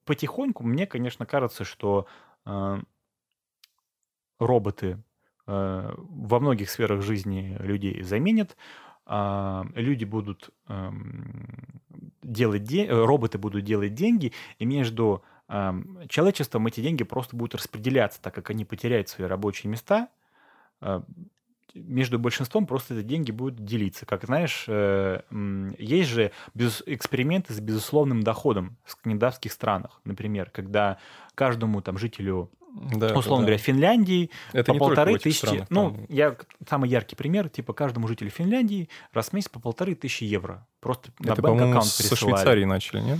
потихоньку 0.06 0.64
мне, 0.64 0.88
конечно, 0.88 1.26
кажется, 1.26 1.66
что 1.66 2.08
э, 2.46 2.80
роботы 4.40 5.04
э, 5.48 5.94
во 5.98 6.40
многих 6.40 6.70
сферах 6.70 7.02
жизни 7.02 7.58
людей 7.60 8.02
заменят, 8.04 8.56
э, 9.08 9.64
люди 9.76 10.06
будут 10.06 10.50
э, 10.68 10.92
делать 12.24 12.64
де- 12.64 12.90
роботы 12.90 13.38
будут 13.38 13.64
делать 13.64 13.94
деньги, 13.94 14.34
и 14.60 14.66
между 14.66 15.24
э, 15.48 15.74
человечеством 16.10 16.68
эти 16.68 16.82
деньги 16.82 17.04
просто 17.04 17.36
будут 17.36 17.56
распределяться, 17.56 18.22
так 18.22 18.34
как 18.34 18.50
они 18.50 18.66
потеряют 18.66 19.10
свои 19.10 19.28
рабочие 19.28 19.72
места. 19.72 20.10
Э, 20.82 21.02
между 21.76 22.18
большинством 22.18 22.66
просто 22.66 22.96
эти 22.96 23.06
деньги 23.06 23.32
будут 23.32 23.66
делиться. 23.66 24.06
Как 24.06 24.24
знаешь, 24.24 24.66
э, 24.68 25.22
есть 25.78 26.10
же 26.10 26.32
эксперименты 26.86 27.54
с 27.54 27.60
безусловным 27.60 28.24
доходом 28.24 28.78
в 28.86 28.92
скандинавских 28.92 29.52
странах, 29.52 30.00
например, 30.06 30.50
когда 30.52 30.98
каждому 31.36 31.82
там 31.82 31.98
жителю 31.98 32.50
да, 32.76 33.14
условно 33.18 33.46
да. 33.46 33.52
говоря, 33.52 33.58
Финляндии 33.58 34.32
это 34.52 34.74
по 34.74 34.80
полторы 34.80 35.18
тысячи. 35.18 35.46
Странах, 35.46 35.68
ну, 35.70 35.92
там. 35.92 36.06
я 36.10 36.36
самый 36.68 36.90
яркий 36.90 37.16
пример, 37.16 37.50
типа 37.50 37.74
каждому 37.74 38.08
жителю 38.08 38.30
Финляндии 38.30 38.90
раз 39.14 39.30
в 39.30 39.34
месяц 39.34 39.50
по 39.50 39.60
полторы 39.60 39.96
тысячи 39.96 40.26
евро. 40.26 40.68
Просто 40.82 41.12
это, 41.20 41.30
на 41.30 41.36
банк-аккаунт 41.36 41.86
со 41.86 42.16
Швейцарии 42.16 42.66
начали, 42.66 43.00
нет? 43.00 43.20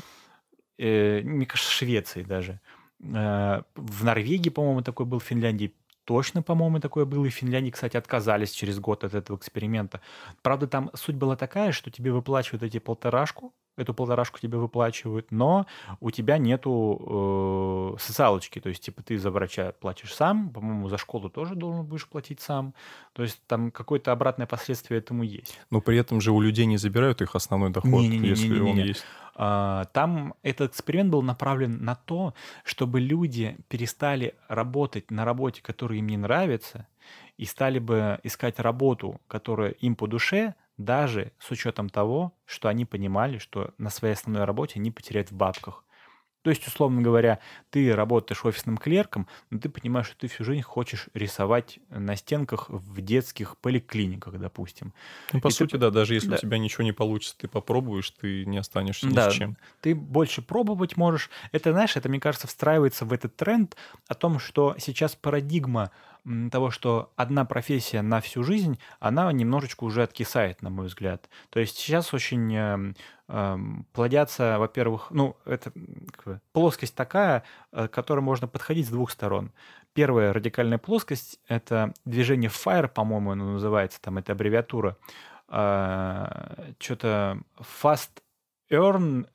Э, 0.78 1.22
мне 1.22 1.46
кажется, 1.46 1.72
Швеции 1.72 2.24
даже. 2.24 2.60
Э, 3.02 3.62
в 3.76 4.04
Норвегии, 4.04 4.50
по-моему, 4.50 4.82
такой 4.82 5.06
был, 5.06 5.20
в 5.20 5.24
Финляндии 5.24 5.74
точно, 6.04 6.42
по-моему, 6.42 6.80
такое 6.80 7.06
было. 7.06 7.26
И 7.26 7.30
в 7.30 7.34
Финляндии, 7.34 7.72
кстати, 7.72 7.98
отказались 7.98 8.52
через 8.52 8.80
год 8.80 9.04
от 9.04 9.14
этого 9.14 9.38
эксперимента. 9.38 10.02
Правда, 10.42 10.68
там 10.68 10.92
суть 10.94 11.16
была 11.16 11.36
такая, 11.36 11.72
что 11.72 11.90
тебе 11.90 12.12
выплачивают 12.12 12.64
эти 12.64 12.80
полторашку, 12.80 13.54
эту 13.78 13.94
полторашку 13.94 14.40
тебе 14.40 14.58
выплачивают, 14.58 15.32
но 15.32 15.66
у 16.00 16.12
тебя 16.12 16.38
нету 16.38 17.96
э, 17.96 18.00
социалочки, 18.00 18.60
то 18.60 18.70
есть, 18.70 18.84
типа, 18.84 19.04
ты 19.04 19.18
за 19.18 19.32
врача 19.32 19.74
платишь 19.80 20.14
сам, 20.14 20.50
по-моему, 20.50 20.90
за 20.90 20.98
школу 20.98 21.30
тоже 21.30 21.56
должен 21.56 21.86
будешь 21.86 22.08
платить 22.08 22.40
сам, 22.40 22.74
то 23.14 23.24
есть 23.24 23.42
там 23.48 23.72
какое-то 23.72 24.12
обратное 24.12 24.48
последствие 24.48 25.00
этому 25.00 25.24
есть. 25.24 25.60
Но 25.70 25.82
при 25.82 25.98
этом 25.98 26.22
же 26.22 26.32
у 26.32 26.40
людей 26.40 26.66
не 26.66 26.78
забирают 26.78 27.22
их 27.22 27.36
основной 27.36 27.72
доход, 27.72 27.92
не, 27.92 28.10
не, 28.10 28.20
не, 28.20 28.30
если 28.30 28.48
не, 28.48 28.60
не, 28.60 28.60
не, 28.60 28.72
он 28.72 28.78
есть. 28.78 29.06
А, 29.36 29.86
там 29.92 30.34
этот 30.44 30.72
эксперимент 30.72 31.12
был 31.12 31.22
направлен 31.22 31.84
на 31.84 31.96
то, 31.96 32.34
чтобы 32.64 33.02
люди 33.02 33.58
перестали 33.68 34.36
работать 34.48 35.12
на 35.12 35.26
работе, 35.26 35.62
которая 35.62 36.00
им 36.00 36.08
не 36.08 36.18
нравится, 36.18 36.88
и 37.38 37.46
стали 37.46 37.80
бы 37.80 38.20
искать 38.24 38.60
работу, 38.60 39.20
которая 39.28 39.72
им 39.72 39.96
по 39.96 40.08
душе, 40.08 40.56
даже 40.78 41.34
с 41.40 41.52
учетом 41.52 41.90
того, 41.90 42.38
что 42.46 42.68
они 42.70 42.86
понимали, 42.86 43.38
что 43.38 43.74
на 43.78 43.90
своей 43.90 44.14
основной 44.16 44.46
работе 44.46 44.80
они 44.80 44.92
потеряют 44.92 45.32
в 45.32 45.36
бабках. 45.36 45.86
То 46.44 46.52
есть, 46.52 46.68
условно 46.68 47.02
говоря, 47.02 47.40
ты 47.72 47.96
работаешь 47.96 48.46
офисным 48.46 48.78
клерком, 48.78 49.28
но 49.50 49.60
ты 49.60 49.70
понимаешь, 49.70 50.08
что 50.08 50.18
ты 50.18 50.28
всю 50.28 50.44
жизнь 50.46 50.62
хочешь 50.62 51.10
рисовать 51.14 51.80
на 51.90 52.16
стенках 52.16 52.70
в 52.70 53.02
детских 53.02 53.58
поликлиниках, 53.60 54.40
допустим. 54.40 54.94
Ну, 55.32 55.40
по 55.42 55.50
И 55.50 55.52
сути, 55.52 55.76
ты- 55.76 55.78
да, 55.78 55.92
даже 55.92 56.16
если 56.16 56.34
да. 56.34 56.36
у 56.36 56.38
тебя 56.38 56.58
ничего 56.58 56.84
не 56.84 56.92
получится, 56.94 57.38
ты 57.38 57.48
попробуешь, 57.48 58.10
ты 58.12 58.44
не 58.46 58.58
останешься 58.58 59.12
ни 59.12 59.18
Да, 59.18 59.20
с 59.20 59.26
чем. 59.28 59.58
ты 59.82 59.94
больше 59.94 60.42
пробовать 60.42 60.98
можешь. 60.98 61.30
Это, 61.52 61.72
знаешь, 61.72 61.96
это, 61.96 62.10
мне 62.10 62.20
кажется, 62.20 62.48
встраивается 62.48 63.06
в 63.06 63.14
этот 63.14 63.36
тренд 63.36 63.76
о 64.08 64.16
том, 64.16 64.40
что 64.40 64.76
сейчас 64.80 65.16
парадигма 65.16 65.92
того, 66.52 66.72
что 66.72 67.12
одна 67.16 67.46
профессия 67.46 68.02
на 68.02 68.20
всю 68.20 68.44
жизнь, 68.44 68.80
она 69.00 69.32
немножечко 69.32 69.84
уже 69.84 70.04
откисает, 70.04 70.62
на 70.62 70.70
мой 70.70 70.88
взгляд. 70.88 71.30
То 71.50 71.60
есть 71.60 71.78
сейчас 71.78 72.14
очень 72.14 72.54
эм, 72.56 72.96
эм, 73.28 73.86
плодятся, 73.94 74.58
во-первых, 74.58 75.08
ну, 75.12 75.38
это 75.46 75.72
плоскость 76.52 76.96
такая, 76.96 77.44
э, 77.72 77.88
к 77.88 77.92
которой 77.92 78.22
можно 78.22 78.48
подходить 78.48 78.88
с 78.88 78.92
двух 78.92 79.12
сторон. 79.12 79.52
Первая 79.94 80.34
радикальная 80.34 80.80
плоскость— 80.80 81.40
это 81.48 81.94
движение 82.06 82.50
FIRE, 82.50 82.88
по-моему, 82.88 83.32
оно 83.32 83.54
называется, 83.54 84.02
там 84.02 84.18
это 84.18 84.34
аббревиатура. 84.34 84.98
Что-то 85.48 87.40
Fast 87.82 88.10
Earn, 88.72 89.26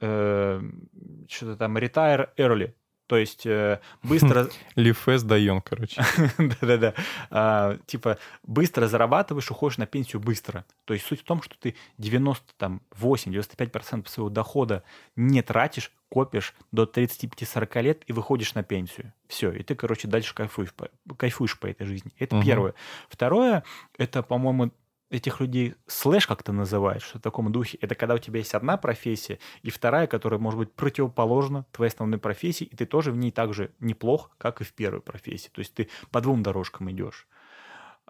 что-то 1.29 1.57
там 1.57 1.79
Retire 1.79 2.29
Early. 2.37 2.75
То 3.11 3.17
есть 3.17 3.45
э, 3.45 3.81
быстро... 4.05 4.49
Лифес 4.77 5.25
Дайон, 5.25 5.63
короче. 5.63 6.01
Да-да-да. 6.39 6.95
А, 7.29 7.77
Типа 7.85 8.19
быстро 8.45 8.87
зарабатываешь, 8.87 9.51
уходишь 9.51 9.79
на 9.79 9.87
пенсию 9.87 10.21
быстро. 10.21 10.65
То 10.85 10.95
есть 10.95 11.07
суть 11.07 11.23
в 11.23 11.25
том, 11.25 11.43
что 11.43 11.57
ты 11.59 11.75
98-95% 11.99 14.09
своего 14.09 14.31
дохода 14.31 14.85
не 15.17 15.43
тратишь, 15.43 15.91
копишь 16.09 16.55
до 16.71 16.85
35-40 16.85 17.83
лет 17.83 18.03
и 18.07 18.13
выходишь 18.13 18.55
на 18.55 18.63
пенсию. 18.63 19.13
Все, 19.27 19.51
и 19.51 19.65
ты, 19.65 19.75
короче, 19.75 20.07
дальше 20.07 20.33
кайфуешь 20.33 20.73
по, 20.73 20.89
кайфуешь 21.17 21.59
по 21.59 21.67
этой 21.67 21.87
жизни. 21.87 22.13
Это 22.17 22.37
Мгм. 22.37 22.47
первое. 22.47 22.75
Второе, 23.09 23.65
это, 23.99 24.23
по-моему, 24.23 24.71
этих 25.11 25.41
людей 25.41 25.75
слэш 25.87 26.27
как-то 26.27 26.53
называют, 26.53 27.03
что 27.03 27.19
в 27.19 27.23
таком 27.23 27.51
духе. 27.53 27.79
Это 27.81 27.95
когда 27.95 28.15
у 28.15 28.19
тебя 28.19 28.39
есть 28.39 28.55
одна 28.55 28.77
профессия, 28.77 29.39
и 29.63 29.71
вторая, 29.71 30.07
которая 30.07 30.41
может 30.41 30.59
быть 30.59 30.73
противоположна 30.73 31.67
твоей 31.73 31.91
основной 31.91 32.19
профессии, 32.19 32.65
и 32.65 32.77
ты 32.77 32.87
тоже 32.87 33.11
в 33.13 33.17
ней 33.17 33.31
так 33.33 33.53
же 33.53 33.73
неплох, 33.81 34.31
как 34.39 34.61
и 34.61 34.65
в 34.65 34.73
первой 34.73 35.01
профессии. 35.01 35.51
То 35.53 35.59
есть 35.59 35.75
ты 35.75 35.89
по 36.11 36.21
двум 36.21 36.43
дорожкам 36.43 36.91
идешь. 36.91 37.27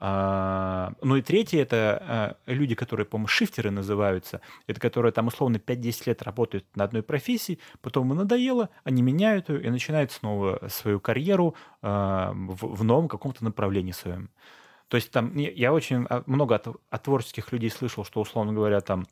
А, 0.02 0.94
ну 1.02 1.16
и 1.16 1.22
третье, 1.22 1.60
это 1.60 2.02
а, 2.02 2.36
люди, 2.46 2.74
которые, 2.74 3.04
по-моему, 3.04 3.28
шифтеры 3.28 3.70
называются, 3.70 4.40
это 4.66 4.80
которые 4.80 5.12
там 5.12 5.26
условно 5.26 5.56
5-10 5.56 6.02
лет 6.06 6.22
работают 6.22 6.64
на 6.74 6.84
одной 6.84 7.02
профессии, 7.02 7.58
потом 7.82 8.10
им 8.10 8.16
надоело, 8.16 8.70
они 8.82 9.02
меняют 9.02 9.50
ее 9.50 9.62
и 9.62 9.68
начинают 9.68 10.10
снова 10.10 10.68
свою 10.68 11.00
карьеру 11.00 11.54
а, 11.82 12.32
в, 12.32 12.76
в 12.76 12.84
новом 12.84 13.08
каком-то 13.08 13.44
направлении 13.44 13.92
своем. 13.92 14.30
То 14.90 14.96
есть 14.96 15.12
там 15.12 15.34
я- 15.36 15.72
очень 15.72 16.04
а, 16.10 16.24
много 16.26 16.56
от, 16.56 16.66
от 16.66 17.02
творческих 17.02 17.52
людей 17.52 17.70
слышал, 17.70 18.04
что, 18.04 18.20
условно 18.20 18.52
говоря, 18.52 18.80
там 18.80 19.06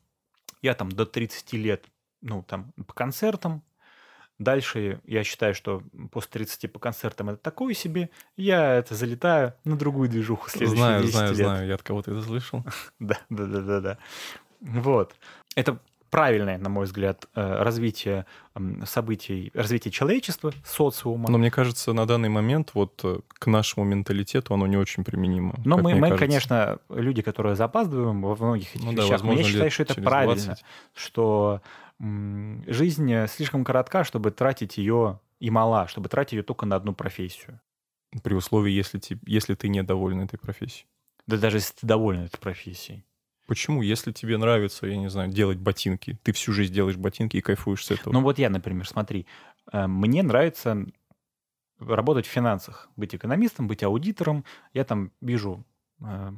я 0.61 0.75
там 0.75 0.89
до 0.91 1.05
30 1.05 1.55
лет, 1.55 1.85
ну, 2.21 2.43
там, 2.43 2.73
по 2.85 2.93
концертам, 2.93 3.63
Дальше 4.39 5.01
я 5.03 5.25
считаю, 5.25 5.53
что 5.53 5.83
после 6.11 6.31
30 6.31 6.71
по 6.71 6.79
концертам 6.79 7.29
это 7.29 7.39
такое 7.39 7.73
себе. 7.73 8.09
Я 8.37 8.75
это 8.75 8.95
залетаю 8.95 9.53
на 9.65 9.75
другую 9.75 10.07
движуху 10.07 10.49
следующие 10.49 10.77
Знаю, 10.77 11.01
10 11.01 11.13
знаю, 11.13 11.27
лет. 11.35 11.37
знаю, 11.37 11.67
я 11.67 11.75
от 11.75 11.83
кого-то 11.83 12.11
это 12.11 12.21
слышал. 12.21 12.63
Да, 12.99 13.17
да, 13.29 13.45
да, 13.45 13.59
да, 13.59 13.81
да. 13.81 13.97
Вот. 14.61 15.13
Это 15.55 15.79
правильное, 16.09 16.57
на 16.57 16.69
мой 16.69 16.85
взгляд, 16.85 17.27
э, 17.35 17.63
развитие 17.63 18.25
событий, 18.85 19.51
развитие 19.53 19.91
человечества, 19.91 20.53
социума. 20.65 21.29
Но 21.29 21.37
мне 21.37 21.51
кажется, 21.51 21.93
на 21.93 22.05
данный 22.05 22.29
момент 22.29 22.71
вот 22.73 22.99
э, 23.03 23.19
к 23.27 23.47
нашему 23.47 23.85
менталитету 23.85 24.53
оно 24.53 24.67
не 24.67 24.77
очень 24.77 25.03
применимо. 25.03 25.55
Но 25.65 25.77
мы, 25.77 25.95
мы 25.95 26.09
кажется. 26.09 26.17
конечно, 26.17 26.79
люди, 26.89 27.21
которые 27.21 27.55
запаздываем 27.55 28.21
во 28.21 28.35
многих 28.35 28.75
этих 28.75 28.85
Ну 28.85 28.93
да, 28.93 29.03
вещах, 29.03 29.21
но 29.21 29.29
возможно, 29.29 29.39
я 29.39 29.47
считаю, 29.47 29.71
что 29.71 29.83
это 29.83 30.01
правильно, 30.01 30.45
20. 30.45 30.65
что 30.93 31.61
жизнь 31.99 33.27
слишком 33.27 33.63
коротка, 33.63 34.03
чтобы 34.03 34.31
тратить 34.31 34.77
ее 34.77 35.19
и 35.39 35.49
мала, 35.49 35.87
чтобы 35.87 36.09
тратить 36.09 36.33
ее 36.33 36.43
только 36.43 36.65
на 36.65 36.75
одну 36.75 36.93
профессию. 36.93 37.59
При 38.23 38.33
условии, 38.33 38.71
если, 38.71 38.99
если 39.25 39.53
ты 39.53 39.69
недоволен 39.69 40.21
этой 40.21 40.37
профессией. 40.37 40.87
Да 41.27 41.37
даже 41.37 41.57
если 41.57 41.73
ты 41.73 41.85
доволен 41.87 42.23
этой 42.23 42.39
профессией. 42.39 43.03
Почему? 43.49 43.81
Если 43.81 44.11
тебе 44.11 44.37
нравится, 44.37 44.85
я 44.85 44.95
не 44.95 45.09
знаю, 45.09 45.31
делать 45.31 45.57
ботинки, 45.57 46.19
ты 46.21 46.33
всю 46.33 46.53
жизнь 46.53 46.71
делаешь 46.71 46.97
ботинки 46.97 47.35
и 47.37 47.41
кайфуешь 47.41 47.83
с 47.83 47.89
этого. 47.89 48.13
Ну 48.13 48.21
вот 48.21 48.37
я, 48.37 48.47
например, 48.47 48.87
смотри, 48.87 49.25
э, 49.71 49.87
мне 49.87 50.21
нравится 50.21 50.85
работать 51.79 52.27
в 52.27 52.29
финансах, 52.29 52.89
быть 52.95 53.15
экономистом, 53.15 53.67
быть 53.67 53.81
аудитором. 53.81 54.45
Я 54.75 54.83
там 54.83 55.11
вижу 55.19 55.65
э, 55.99 56.31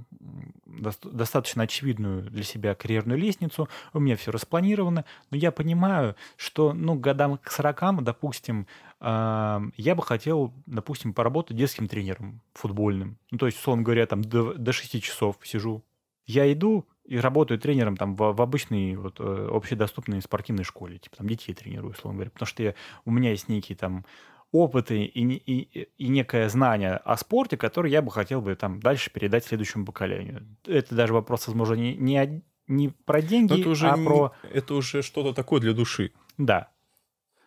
дос- 0.66 1.12
достаточно 1.12 1.64
очевидную 1.64 2.32
для 2.32 2.44
себя 2.44 2.76
карьерную 2.76 3.20
лестницу, 3.20 3.68
у 3.92 4.00
меня 4.00 4.16
все 4.16 4.32
распланировано, 4.32 5.04
но 5.32 5.36
я 5.36 5.52
понимаю, 5.52 6.16
что, 6.38 6.72
ну, 6.72 6.96
годам 6.96 7.40
к 7.40 7.52
40, 7.52 8.06
допустим, 8.06 8.68
э, 9.02 9.60
я 9.76 9.96
бы 9.96 10.02
хотел, 10.02 10.54
допустим, 10.66 11.14
поработать 11.14 11.58
детским 11.58 11.90
тренером 11.90 12.40
футбольным. 12.54 13.18
Ну, 13.32 13.38
то 13.38 13.48
есть, 13.48 13.58
условно 13.58 13.84
говоря, 13.84 14.06
там 14.06 14.22
до, 14.22 14.54
до 14.54 14.72
6 14.72 15.04
часов 15.04 15.36
сижу. 15.44 15.84
Я 16.32 16.52
иду 16.52 16.88
и 17.04 17.18
работаю 17.18 17.60
тренером 17.60 17.98
там 17.98 18.16
в, 18.16 18.34
в 18.34 18.42
обычной 18.42 18.96
вот, 18.96 19.20
э, 19.20 19.50
общедоступной 19.52 20.22
спортивной 20.22 20.64
школе, 20.64 20.98
типа 20.98 21.18
там 21.18 21.28
детей 21.28 21.54
тренирую, 21.54 21.92
условно 21.92 22.18
говоря, 22.18 22.32
потому 22.32 22.48
что 22.48 22.64
я, 22.64 22.74
у 23.06 23.12
меня 23.12 23.32
есть 23.32 23.50
некие 23.50 23.76
там 23.78 24.06
опыты 24.54 25.04
и, 25.04 25.22
и, 25.22 25.88
и 25.98 26.08
некое 26.08 26.48
знание 26.50 26.96
о 26.96 27.18
спорте, 27.18 27.58
которое 27.58 27.90
я 27.92 28.02
бы 28.02 28.12
хотел 28.12 28.42
бы 28.42 28.56
там 28.56 28.80
дальше 28.80 29.12
передать 29.12 29.46
следующему 29.46 29.86
поколению. 29.86 30.46
Это 30.66 30.96
даже 30.96 31.14
вопрос, 31.14 31.48
возможно, 31.48 31.74
не, 31.76 31.96
не, 31.96 32.42
не 32.68 32.90
про 32.90 33.22
деньги, 33.22 33.54
Но 33.54 33.60
это 33.60 33.70
уже, 33.70 33.90
а 33.90 33.98
не- 33.98 34.06
про... 34.06 34.34
это 34.54 34.74
уже 34.76 35.02
что-то 35.02 35.34
такое 35.34 35.60
для 35.60 35.74
души. 35.74 36.12
Да. 36.38 36.70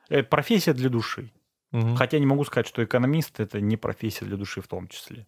Э, 0.08 0.22
Профессия 0.22 0.74
для 0.74 0.88
души. 0.90 1.30
Мгм. 1.72 1.96
Хотя 1.96 2.18
не 2.18 2.26
могу 2.26 2.44
сказать, 2.44 2.66
что 2.68 2.84
экономист 2.84 3.40
это 3.40 3.60
не 3.60 3.76
профессия 3.76 4.24
для 4.24 4.36
души 4.36 4.60
в 4.60 4.68
том 4.68 4.88
числе. 4.88 5.26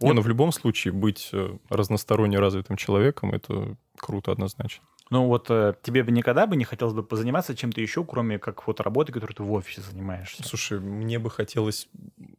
Не, 0.00 0.08
Вот. 0.08 0.14
ну 0.14 0.20
в 0.22 0.28
любом 0.28 0.52
случае 0.52 0.92
быть 0.92 1.30
э, 1.32 1.56
разносторонне 1.68 2.38
развитым 2.38 2.76
человеком 2.76 3.32
это 3.32 3.76
круто 3.96 4.32
однозначно. 4.32 4.84
Ну 5.10 5.26
вот 5.26 5.46
э, 5.48 5.74
тебе 5.82 6.02
бы 6.02 6.12
никогда 6.12 6.46
бы 6.46 6.54
не 6.54 6.64
хотелось 6.64 6.92
бы 6.94 7.02
позаниматься 7.02 7.56
чем-то 7.56 7.80
еще, 7.80 8.04
кроме 8.04 8.38
как 8.38 8.66
вот 8.66 8.80
работы, 8.80 9.10
которой 9.10 9.32
ты 9.32 9.42
в 9.42 9.50
офисе 9.52 9.80
занимаешься. 9.80 10.42
Слушай, 10.42 10.80
мне 10.80 11.18
бы 11.18 11.30
хотелось 11.30 11.88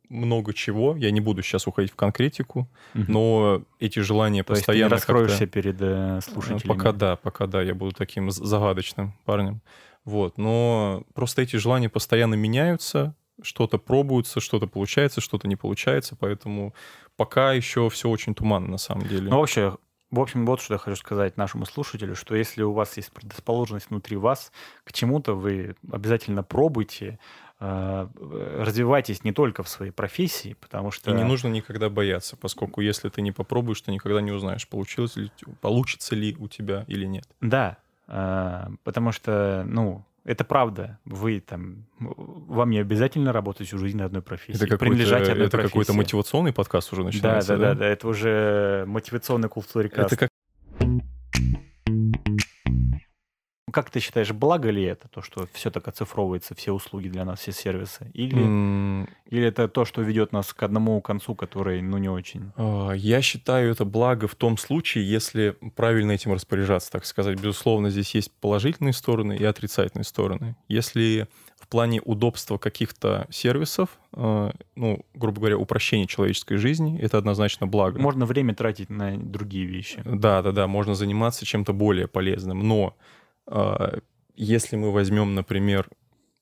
много 0.08 0.54
чего. 0.54 0.96
Я 0.96 1.10
не 1.10 1.20
буду 1.20 1.42
сейчас 1.42 1.66
уходить 1.68 1.92
в 1.92 1.96
конкретику, 1.96 2.70
Мгм. 2.94 3.12
но 3.12 3.62
эти 3.80 4.00
желания 4.00 4.44
То 4.44 4.54
есть 4.54 4.66
ты 4.68 4.72
не 4.74 4.84
постоянно 4.84 4.96
раскроешься 4.96 5.48
перед 5.48 5.82
э, 5.82 6.18
Э, 6.18 6.22
слушателями. 6.22 6.78
Пока 6.78 6.92
да, 6.92 7.16
пока 7.16 7.48
да, 7.48 7.62
я 7.64 7.74
буду 7.74 7.92
таким 7.94 8.30
загадочным 8.30 9.14
парнем. 9.26 9.62
Вот, 10.06 10.38
но 10.38 11.04
просто 11.14 11.42
эти 11.42 11.56
желания 11.58 11.90
постоянно 11.90 12.36
меняются, 12.36 13.16
что-то 13.42 13.78
пробуется, 13.80 14.40
что-то 14.40 14.68
получается, 14.68 15.22
что-то 15.22 15.48
не 15.48 15.56
получается, 15.56 16.16
поэтому 16.16 16.74
пока 17.20 17.52
еще 17.52 17.90
все 17.90 18.08
очень 18.08 18.34
туманно 18.34 18.70
на 18.70 18.78
самом 18.78 19.06
деле. 19.06 19.30
Ну, 19.30 19.40
вообще, 19.40 19.76
в 20.10 20.22
общем, 20.22 20.46
вот 20.46 20.62
что 20.62 20.76
я 20.76 20.78
хочу 20.78 20.96
сказать 20.96 21.36
нашему 21.36 21.66
слушателю, 21.66 22.16
что 22.16 22.34
если 22.34 22.64
у 22.64 22.72
вас 22.72 22.96
есть 22.96 23.12
предрасположенность 23.12 23.90
внутри 23.90 24.16
вас 24.16 24.54
к 24.86 24.94
чему-то, 24.94 25.34
вы 25.34 25.76
обязательно 25.92 26.44
пробуйте, 26.44 27.20
э, 27.60 28.08
развивайтесь 28.58 29.26
не 29.26 29.34
только 29.34 29.64
в 29.64 29.68
своей 29.68 29.92
профессии, 29.92 30.56
потому 30.62 30.92
что... 30.92 31.12
И 31.12 31.14
не 31.14 31.26
нужно 31.26 31.50
никогда 31.50 31.90
бояться, 31.90 32.38
поскольку 32.38 32.80
если 32.80 33.10
ты 33.10 33.22
не 33.22 33.34
попробуешь, 33.34 33.82
ты 33.82 33.92
никогда 33.92 34.22
не 34.22 34.32
узнаешь, 34.32 34.66
получилось 34.66 35.18
ли, 35.18 35.30
получится 35.60 36.16
ли 36.16 36.38
у 36.40 36.48
тебя 36.48 36.86
или 36.88 37.06
нет. 37.06 37.28
Да, 37.42 37.76
э, 38.08 38.68
потому 38.86 39.12
что, 39.12 39.66
ну, 39.68 40.06
это 40.30 40.44
правда. 40.44 41.00
Вы 41.06 41.40
там, 41.40 41.88
вам 41.98 42.70
не 42.70 42.78
обязательно 42.78 43.34
работать 43.34 43.66
всю 43.66 43.80
жизнь 43.80 43.98
на 43.98 44.06
одной 44.06 44.22
профессии. 44.22 44.58
Это 44.58 44.66
какой-то, 44.66 44.86
принадлежать 44.86 45.28
одной 45.28 45.48
это 45.48 45.58
какой-то 45.58 45.72
профессии. 45.72 45.98
мотивационный 45.98 46.54
подкаст 46.54 46.94
уже 46.94 47.02
Да, 47.02 47.08
начинается, 47.08 47.58
да, 47.58 47.74
да, 47.74 47.80
да, 47.80 47.86
это 47.88 48.08
уже 48.08 48.84
мотивационный 48.86 49.50
культурикаст. 49.50 50.14
Это 50.14 50.18
как 50.18 50.29
Как 53.72 53.90
ты 53.90 54.00
считаешь, 54.00 54.32
благо 54.32 54.70
ли 54.70 54.84
это, 54.84 55.08
то, 55.08 55.22
что 55.22 55.48
все 55.54 55.70
так 55.72 55.88
оцифровывается, 55.88 56.56
все 56.56 56.72
услуги 56.72 57.08
для 57.08 57.26
нас, 57.26 57.40
все 57.40 57.52
сервисы? 57.52 58.10
Или, 58.14 58.42
м, 58.42 59.10
или 59.30 59.48
это 59.48 59.68
то, 59.68 59.86
что 59.86 60.02
ведет 60.02 60.32
нас 60.32 60.54
к 60.54 60.64
одному 60.64 61.00
концу, 61.02 61.36
который, 61.36 61.82
ну, 61.82 61.98
не 61.98 62.10
очень? 62.10 62.52
А, 62.56 62.92
Я 62.92 63.22
считаю 63.22 63.72
это 63.72 63.86
благо 63.86 64.28
в 64.28 64.36
том 64.36 64.58
случае, 64.58 65.10
если 65.10 65.56
правильно 65.76 66.12
этим 66.12 66.34
распоряжаться, 66.34 66.92
так 66.92 67.06
сказать. 67.06 67.40
Безусловно, 67.40 67.90
здесь 67.90 68.14
есть 68.16 68.32
положительные 68.40 68.94
стороны 68.94 69.36
и 69.36 69.44
отрицательные 69.44 70.06
стороны. 70.06 70.56
Если 70.68 71.28
в 71.60 71.68
плане 71.68 72.02
удобства 72.02 72.58
каких-то 72.58 73.28
сервисов, 73.30 73.90
э, 74.14 74.52
ну, 74.76 75.06
грубо 75.14 75.40
говоря, 75.40 75.58
упрощения 75.58 76.08
человеческой 76.08 76.58
жизни, 76.58 77.00
это 77.00 77.18
однозначно 77.18 77.68
благо. 77.68 78.00
Можно 78.02 78.26
время 78.26 78.56
тратить 78.56 78.90
на 78.90 79.18
другие 79.18 79.66
вещи. 79.66 80.02
Да, 80.06 80.42
да, 80.42 80.52
да, 80.52 80.68
можно 80.68 80.96
заниматься 80.96 81.46
чем-то 81.46 81.74
более 81.74 82.08
полезным. 82.08 82.68
Но 82.68 82.96
если 84.36 84.76
мы 84.78 84.92
возьмем, 84.92 85.36
например, 85.36 85.88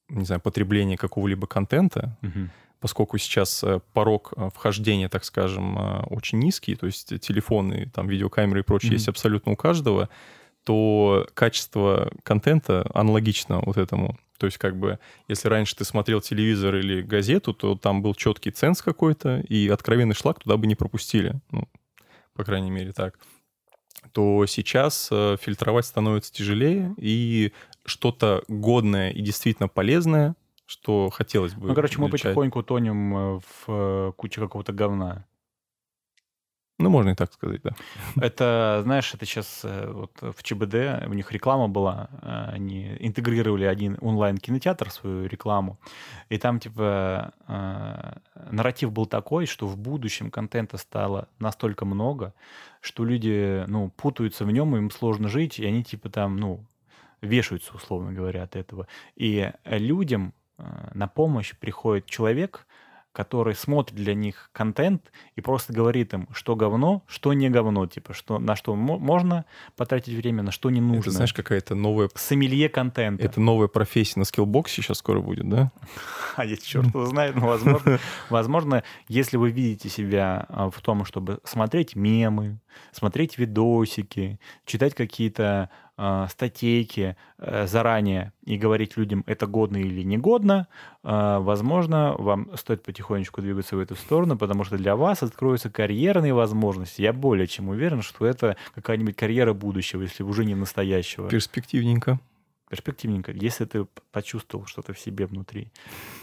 не 0.09 0.25
знаю, 0.25 0.41
потребления 0.41 0.97
какого-либо 0.97 1.47
контента, 1.47 2.17
Мгм. 2.21 2.49
поскольку 2.79 3.17
сейчас 3.17 3.63
э, 3.63 3.81
порог 3.93 4.33
э, 4.37 4.49
вхождения, 4.53 5.09
так 5.09 5.25
скажем, 5.25 5.77
э, 5.77 6.03
очень 6.09 6.39
низкий, 6.39 6.75
то 6.75 6.85
есть 6.85 7.19
телефоны, 7.19 7.89
там, 7.93 8.07
видеокамеры 8.07 8.61
и 8.61 8.63
прочее 8.63 8.89
Мгм. 8.91 8.95
есть 8.95 9.07
абсолютно 9.09 9.51
у 9.53 9.55
каждого, 9.55 10.09
то 10.63 11.27
качество 11.33 12.11
контента 12.23 12.89
аналогично 12.93 13.61
вот 13.65 13.77
этому. 13.77 14.17
То 14.37 14.45
есть 14.45 14.57
как 14.59 14.77
бы, 14.77 14.99
если 15.27 15.47
раньше 15.49 15.75
ты 15.75 15.83
смотрел 15.85 16.21
телевизор 16.21 16.75
или 16.75 17.01
газету, 17.01 17.53
то 17.53 17.75
там 17.75 18.01
был 18.01 18.13
четкий 18.13 18.51
ценз 18.51 18.81
какой-то, 18.81 19.39
и 19.39 19.67
откровенный 19.69 20.13
шлак 20.13 20.39
туда 20.39 20.57
бы 20.57 20.67
не 20.67 20.75
пропустили. 20.75 21.39
Ну, 21.51 21.67
по 22.35 22.43
крайней 22.43 22.69
мере, 22.69 22.93
так. 22.93 23.17
То 24.11 24.45
сейчас 24.45 25.09
э, 25.11 25.37
фильтровать 25.41 25.85
становится 25.85 26.33
тяжелее, 26.33 26.93
и 26.97 27.53
что-то 27.85 28.43
годное 28.47 29.11
и 29.11 29.21
действительно 29.21 29.67
полезное, 29.67 30.35
что 30.65 31.09
хотелось 31.09 31.53
бы 31.53 31.69
Ну, 31.69 31.75
короче, 31.75 31.99
мы 31.99 32.09
потихоньку 32.09 32.61
тонем 32.61 33.15
э, 33.15 33.39
в 33.39 33.65
э, 33.67 34.11
куче 34.15 34.41
какого-то 34.41 34.73
говна. 34.73 35.25
Ну, 36.79 36.89
можно 36.89 37.09
и 37.09 37.15
так 37.15 37.33
сказать, 37.33 37.61
да. 37.63 37.71
Это, 38.21 38.81
знаешь, 38.83 39.11
это 39.13 39.25
сейчас 39.25 39.61
вот 39.63 40.11
в 40.21 40.43
ЧБД, 40.43 41.07
у 41.07 41.13
них 41.13 41.31
реклама 41.31 41.67
была, 41.67 42.09
э, 42.21 42.49
они 42.53 42.95
интегрировали 42.99 43.65
один 43.65 43.97
онлайн-кинотеатр, 43.99 44.91
свою 44.91 45.27
рекламу, 45.27 45.79
и 46.29 46.37
там, 46.37 46.59
типа, 46.59 47.33
э, 47.47 48.13
нарратив 48.51 48.91
был 48.91 49.07
такой, 49.07 49.47
что 49.47 49.65
в 49.65 49.75
будущем 49.75 50.29
контента 50.29 50.77
стало 50.77 51.27
настолько 51.39 51.83
много, 51.85 52.35
что 52.81 53.03
люди, 53.03 53.63
ну, 53.67 53.89
путаются 53.89 54.45
в 54.45 54.51
нем, 54.51 54.75
им 54.75 54.91
сложно 54.91 55.29
жить, 55.29 55.57
и 55.57 55.65
они, 55.65 55.83
типа, 55.83 56.09
там, 56.09 56.37
ну, 56.37 56.63
вешаются, 57.21 57.73
условно 57.73 58.13
говоря, 58.13 58.43
от 58.43 58.55
этого. 58.55 58.87
И 59.15 59.51
людям 59.65 60.33
э, 60.59 60.91
на 60.93 61.07
помощь 61.07 61.55
приходит 61.55 62.05
человек, 62.05 62.67
который 63.17 63.55
смотрит 63.55 63.95
для 63.95 64.13
них 64.13 64.51
контент 64.51 65.11
и 65.35 65.41
просто 65.41 65.73
говорит 65.73 66.13
им, 66.13 66.27
что 66.33 66.55
говно, 66.55 67.01
что 67.07 67.33
не 67.33 67.49
говно, 67.49 67.87
типа, 67.87 68.13
что, 68.13 68.37
на 68.37 68.55
что 68.55 68.75
мо- 68.75 68.99
можно 68.99 69.45
потратить 69.75 70.13
время, 70.13 70.43
на 70.43 70.51
что 70.51 70.69
не 70.69 70.81
нужно. 70.81 70.99
Это, 70.99 71.09
знаешь, 71.09 71.33
какая-то 71.33 71.73
новая... 71.73 72.11
Сомелье 72.13 72.69
контента. 72.69 73.25
Это 73.25 73.41
новая 73.41 73.69
профессия 73.69 74.19
на 74.19 74.23
скиллбоксе 74.23 74.83
сейчас 74.83 74.99
скоро 74.99 75.19
будет, 75.19 75.49
да? 75.49 75.71
А 76.35 76.45
я 76.45 76.57
черт 76.57 76.85
его 76.89 77.07
знает, 77.07 77.35
но 77.35 77.47
возможно, 77.47 77.97
возможно, 78.29 78.83
если 79.07 79.37
вы 79.37 79.49
видите 79.49 79.89
себя 79.89 80.45
а, 80.49 80.69
в 80.69 80.79
том, 80.81 81.03
чтобы 81.03 81.39
смотреть 81.43 81.95
мемы, 81.95 82.59
смотреть 82.91 83.39
видосики, 83.39 84.39
читать 84.67 84.93
какие-то 84.93 85.71
статейки 86.29 87.15
э, 87.39 87.67
заранее 87.67 88.33
и 88.45 88.57
говорить 88.57 88.97
людям, 88.97 89.23
это 89.25 89.47
годно 89.47 89.77
или 89.77 90.03
негодно, 90.03 90.67
а, 91.03 91.39
возможно, 91.39 92.15
вам 92.17 92.49
стоит 92.55 92.83
потихонечку 92.83 93.41
двигаться 93.41 93.75
в 93.75 93.79
эту 93.79 93.95
сторону, 93.95 94.37
потому 94.37 94.63
что 94.63 94.77
для 94.77 94.95
вас 94.95 95.23
откроются 95.23 95.69
карьерные 95.69 96.33
возможности. 96.33 97.01
Я 97.01 97.13
более 97.13 97.47
чем 97.47 97.69
уверен, 97.69 98.01
что 98.01 98.25
это 98.25 98.57
какая-нибудь 98.75 99.15
карьера 99.15 99.53
будущего, 99.53 100.03
если 100.03 100.23
уже 100.23 100.45
не 100.45 100.53
настоящего. 100.53 101.29
Перспективненько. 101.29 102.19
Перспективненько. 102.69 103.31
Если 103.31 103.65
ты 103.65 103.87
почувствовал 104.11 104.65
что-то 104.65 104.93
в 104.93 104.99
себе 104.99 105.25
внутри, 105.25 105.69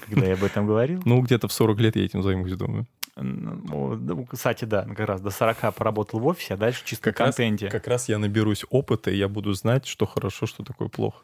когда 0.07 0.27
я 0.27 0.35
об 0.35 0.45
этом 0.45 0.66
говорил, 0.66 1.03
Ну, 1.07 1.20
где-то 1.22 1.49
в 1.49 1.53
40 1.53 1.81
лет 1.81 1.97
я 1.97 2.05
этим 2.05 2.22
займусь, 2.22 2.53
думаю. 2.53 2.87
Ну, 3.17 4.27
кстати, 4.31 4.65
да, 4.65 4.83
как 4.85 5.01
раз 5.09 5.21
до 5.21 5.31
40 5.31 5.73
поработал 5.75 6.21
в 6.21 6.27
офисе, 6.27 6.55
а 6.55 6.57
дальше 6.57 6.83
чисто 6.85 7.05
Как 7.11 7.17
в 7.17 7.21
раз- 7.21 7.37
контенте. 7.37 7.69
Как 7.71 7.87
раз 7.87 8.09
я 8.09 8.19
наберусь 8.19 8.65
опыта, 8.71 9.11
и 9.11 9.17
я 9.17 9.29
буду 9.29 9.53
знать, 9.53 9.87
что 9.87 10.07
хорошо, 10.07 10.47
что 10.47 10.65
такое 10.65 10.89
плохо 10.89 11.23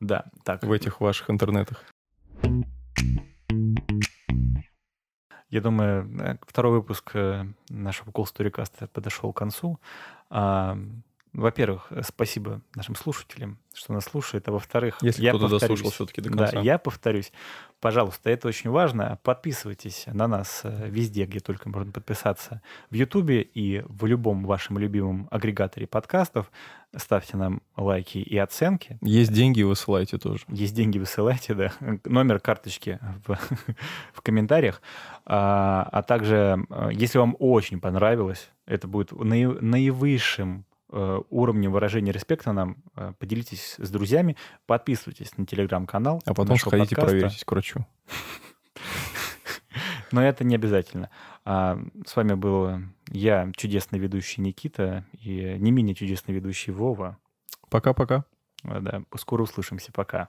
Да, 0.00 0.24
так. 0.44 0.62
в 0.62 0.72
этих 0.72 1.00
ваших 1.00 1.30
интернетах. 1.30 1.84
Я 5.50 5.60
думаю, 5.62 6.10
э, 6.20 6.36
второй 6.46 6.72
выпуск 6.72 7.10
э, 7.14 7.46
нашего 7.70 8.10
Cool 8.10 8.24
Storycast 8.24 8.88
подошел 8.88 9.32
к 9.32 9.36
концу. 9.38 9.80
Во-первых, 11.32 11.86
э, 11.90 12.02
спасибо 12.06 12.60
нашим 12.74 12.94
слушателям, 12.94 13.58
что 13.74 13.92
нас 13.92 14.04
слушают. 14.04 14.48
А 14.48 14.52
во-вторых, 14.52 14.98
Если 15.02 15.22
я 15.22 15.30
кто-то 15.30 15.48
повторюсь. 15.50 15.78
дослушал 15.78 15.90
все-таки 15.92 16.20
до 16.20 16.30
Да, 16.30 16.36
конца. 16.46 16.60
я 16.60 16.78
повторюсь. 16.78 17.32
Пожалуйста, 17.80 18.28
это 18.30 18.48
очень 18.48 18.70
важно. 18.70 19.18
Подписывайтесь 19.22 20.04
на 20.06 20.26
нас 20.26 20.62
э, 20.64 20.88
везде, 20.88 21.26
где 21.26 21.40
только 21.40 21.68
можно 21.68 21.92
подписаться. 21.92 22.60
В 22.90 22.94
Ютубе 22.94 23.42
и 23.42 23.82
в 23.86 24.06
любом 24.06 24.44
вашем 24.44 24.78
любимом 24.78 25.28
агрегаторе 25.30 25.86
подкастов. 25.86 26.50
Ставьте 26.96 27.36
нам 27.36 27.60
лайки 27.76 28.18
и 28.18 28.36
оценки. 28.38 28.98
Есть 29.02 29.32
деньги, 29.32 29.62
высылайте 29.62 30.16
тоже. 30.18 30.44
Есть 30.48 30.74
деньги, 30.74 30.98
высылайте, 30.98 31.54
да. 31.54 31.72
Номер 32.04 32.40
карточки 32.40 32.98
в, 33.26 33.38
в 34.14 34.22
комментариях. 34.22 34.80
А, 35.26 35.86
а 35.92 36.02
также, 36.02 36.64
э, 36.70 36.88
если 36.92 37.18
вам 37.18 37.36
очень 37.38 37.78
понравилось, 37.80 38.48
это 38.66 38.88
будет 38.88 39.12
наи- 39.12 39.60
наивысшим 39.60 40.64
уровнем 40.90 41.72
выражения 41.72 42.12
респекта 42.12 42.52
нам, 42.52 42.76
э, 42.96 43.12
поделитесь 43.18 43.76
с 43.78 43.90
друзьями, 43.90 44.36
подписывайтесь 44.66 45.36
на 45.36 45.46
телеграм-канал. 45.46 46.22
А 46.24 46.34
потом 46.34 46.56
сходите, 46.56 46.96
подкаста. 46.96 47.06
проверьтесь 47.06 47.44
к 47.44 47.50
врачу. 47.50 47.86
Но 50.12 50.22
это 50.22 50.44
не 50.44 50.54
обязательно. 50.54 51.10
А, 51.44 51.78
с 52.06 52.16
вами 52.16 52.34
был 52.34 52.80
я, 53.10 53.50
чудесный 53.56 53.98
ведущий 53.98 54.40
Никита, 54.40 55.04
и 55.20 55.56
не 55.58 55.70
менее 55.70 55.94
чудесный 55.94 56.34
ведущий 56.34 56.70
Вова. 56.70 57.18
Пока-пока. 57.68 58.24
А, 58.64 58.80
Да, 58.80 59.02
скоро 59.16 59.42
услышимся. 59.42 59.92
Пока. 59.92 60.28